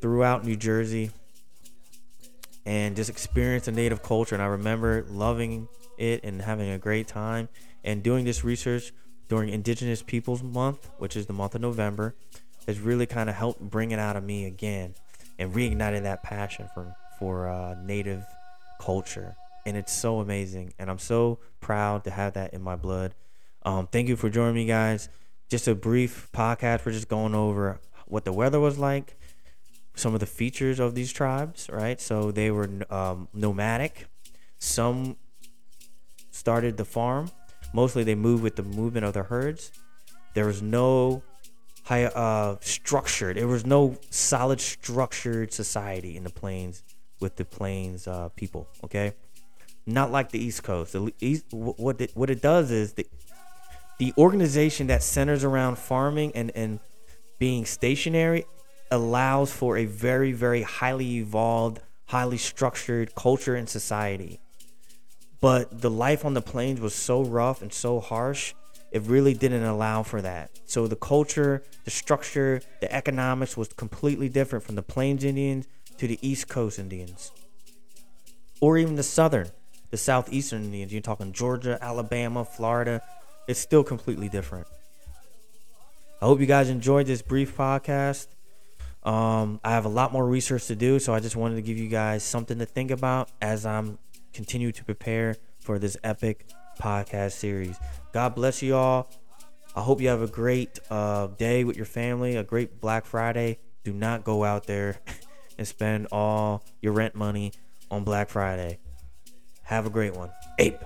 throughout 0.00 0.44
New 0.44 0.56
Jersey 0.56 1.10
and 2.64 2.96
just 2.96 3.10
experience 3.10 3.66
the 3.66 3.72
native 3.72 4.02
culture. 4.02 4.34
And 4.34 4.42
I 4.42 4.46
remember 4.46 5.04
loving 5.08 5.68
it 5.98 6.24
and 6.24 6.42
having 6.42 6.70
a 6.70 6.78
great 6.78 7.06
time 7.06 7.48
and 7.84 8.02
doing 8.02 8.24
this 8.24 8.44
research 8.44 8.92
during 9.28 9.50
Indigenous 9.50 10.02
Peoples 10.02 10.42
Month, 10.42 10.90
which 10.98 11.16
is 11.16 11.26
the 11.26 11.32
month 11.32 11.54
of 11.54 11.60
November, 11.60 12.14
has 12.66 12.80
really 12.80 13.06
kind 13.06 13.28
of 13.28 13.36
helped 13.36 13.60
bring 13.60 13.90
it 13.90 13.98
out 13.98 14.16
of 14.16 14.24
me 14.24 14.44
again 14.44 14.94
and 15.38 15.54
reignited 15.54 16.02
that 16.02 16.22
passion 16.22 16.68
for 16.74 16.94
for 17.18 17.48
uh, 17.48 17.74
Native 17.82 18.24
culture. 18.80 19.36
And 19.66 19.76
it's 19.76 19.92
so 19.92 20.20
amazing, 20.20 20.72
and 20.78 20.90
I'm 20.90 20.98
so 20.98 21.38
proud 21.60 22.04
to 22.04 22.10
have 22.10 22.32
that 22.34 22.54
in 22.54 22.62
my 22.62 22.76
blood. 22.76 23.14
Um, 23.62 23.86
thank 23.86 24.08
you 24.08 24.16
for 24.16 24.30
joining 24.30 24.54
me, 24.54 24.64
guys. 24.64 25.08
Just 25.50 25.68
a 25.68 25.74
brief 25.74 26.28
podcast. 26.32 26.86
We're 26.86 26.92
just 26.92 27.08
going 27.08 27.34
over 27.34 27.80
what 28.06 28.24
the 28.24 28.32
weather 28.32 28.58
was 28.58 28.78
like, 28.78 29.16
some 29.94 30.14
of 30.14 30.20
the 30.20 30.26
features 30.26 30.80
of 30.80 30.94
these 30.94 31.12
tribes, 31.12 31.68
right? 31.70 32.00
So 32.00 32.30
they 32.30 32.50
were 32.50 32.68
um, 32.90 33.28
nomadic. 33.34 34.06
Some 34.58 35.16
started 36.30 36.76
the 36.76 36.84
farm. 36.84 37.30
Mostly 37.72 38.02
they 38.02 38.14
moved 38.14 38.42
with 38.42 38.56
the 38.56 38.62
movement 38.62 39.04
of 39.04 39.14
the 39.14 39.24
herds. 39.24 39.72
There 40.34 40.46
was 40.46 40.62
no 40.62 41.22
high 41.84 42.04
uh, 42.04 42.56
structured. 42.60 43.36
There 43.36 43.48
was 43.48 43.66
no 43.66 43.96
solid 44.10 44.60
structured 44.60 45.52
society 45.52 46.16
in 46.16 46.24
the 46.24 46.30
plains 46.30 46.82
with 47.20 47.36
the 47.36 47.44
plains 47.44 48.08
uh, 48.08 48.30
people. 48.30 48.68
Okay, 48.84 49.12
not 49.86 50.10
like 50.10 50.30
the 50.30 50.38
East 50.38 50.62
Coast. 50.62 50.92
The 50.92 51.12
East, 51.20 51.46
what 51.50 52.00
it, 52.00 52.12
what 52.14 52.30
it 52.30 52.42
does 52.42 52.70
is 52.70 52.94
the 52.94 53.06
the 53.98 54.14
organization 54.16 54.86
that 54.86 55.02
centers 55.02 55.44
around 55.44 55.78
farming 55.78 56.32
and 56.34 56.50
and 56.54 56.80
being 57.38 57.66
stationary 57.66 58.44
allows 58.90 59.52
for 59.52 59.76
a 59.76 59.86
very 59.86 60.32
very 60.32 60.62
highly 60.62 61.16
evolved, 61.16 61.80
highly 62.06 62.38
structured 62.38 63.14
culture 63.14 63.54
and 63.54 63.68
society. 63.68 64.40
But 65.40 65.80
the 65.80 65.90
life 65.90 66.24
on 66.24 66.34
the 66.34 66.42
plains 66.42 66.80
was 66.80 66.94
so 66.94 67.22
rough 67.22 67.62
and 67.62 67.72
so 67.72 67.98
harsh, 68.00 68.54
it 68.92 69.02
really 69.02 69.34
didn't 69.34 69.64
allow 69.64 70.02
for 70.02 70.20
that. 70.20 70.50
So 70.66 70.86
the 70.86 70.96
culture, 70.96 71.62
the 71.84 71.90
structure, 71.90 72.60
the 72.80 72.92
economics 72.92 73.56
was 73.56 73.68
completely 73.68 74.28
different 74.28 74.64
from 74.64 74.74
the 74.74 74.82
Plains 74.82 75.24
Indians 75.24 75.66
to 75.98 76.06
the 76.06 76.18
East 76.20 76.48
Coast 76.48 76.78
Indians. 76.78 77.32
Or 78.60 78.76
even 78.76 78.96
the 78.96 79.02
Southern, 79.02 79.50
the 79.90 79.96
Southeastern 79.96 80.64
Indians. 80.64 80.92
You're 80.92 81.02
talking 81.02 81.32
Georgia, 81.32 81.78
Alabama, 81.80 82.44
Florida. 82.44 83.02
It's 83.46 83.60
still 83.60 83.84
completely 83.84 84.28
different. 84.28 84.66
I 86.22 86.26
hope 86.26 86.40
you 86.40 86.46
guys 86.46 86.68
enjoyed 86.68 87.06
this 87.06 87.22
brief 87.22 87.56
podcast. 87.56 88.28
Um, 89.02 89.60
I 89.64 89.70
have 89.70 89.86
a 89.86 89.88
lot 89.88 90.12
more 90.12 90.26
research 90.26 90.66
to 90.66 90.76
do, 90.76 90.98
so 90.98 91.14
I 91.14 91.20
just 91.20 91.34
wanted 91.34 91.56
to 91.56 91.62
give 91.62 91.78
you 91.78 91.88
guys 91.88 92.22
something 92.22 92.58
to 92.58 92.66
think 92.66 92.90
about 92.90 93.30
as 93.40 93.64
I'm 93.64 93.98
continue 94.32 94.70
to 94.72 94.84
prepare 94.84 95.36
for 95.58 95.78
this 95.78 95.96
epic 96.04 96.46
podcast 96.78 97.32
series. 97.32 97.76
God 98.12 98.34
bless 98.34 98.62
you 98.62 98.76
all. 98.76 99.10
I 99.74 99.80
hope 99.80 100.00
you 100.00 100.08
have 100.08 100.22
a 100.22 100.26
great 100.26 100.78
uh, 100.90 101.28
day 101.28 101.64
with 101.64 101.76
your 101.76 101.86
family, 101.86 102.36
a 102.36 102.42
great 102.42 102.80
Black 102.80 103.06
Friday. 103.06 103.58
Do 103.84 103.92
not 103.92 104.24
go 104.24 104.44
out 104.44 104.66
there 104.66 104.98
and 105.58 105.66
spend 105.66 106.08
all 106.12 106.62
your 106.82 106.92
rent 106.92 107.14
money 107.14 107.52
on 107.90 108.04
Black 108.04 108.28
Friday. 108.28 108.78
Have 109.70 109.86
a 109.86 109.90
great 109.90 110.16
one. 110.16 110.30
Ape. 110.58 110.82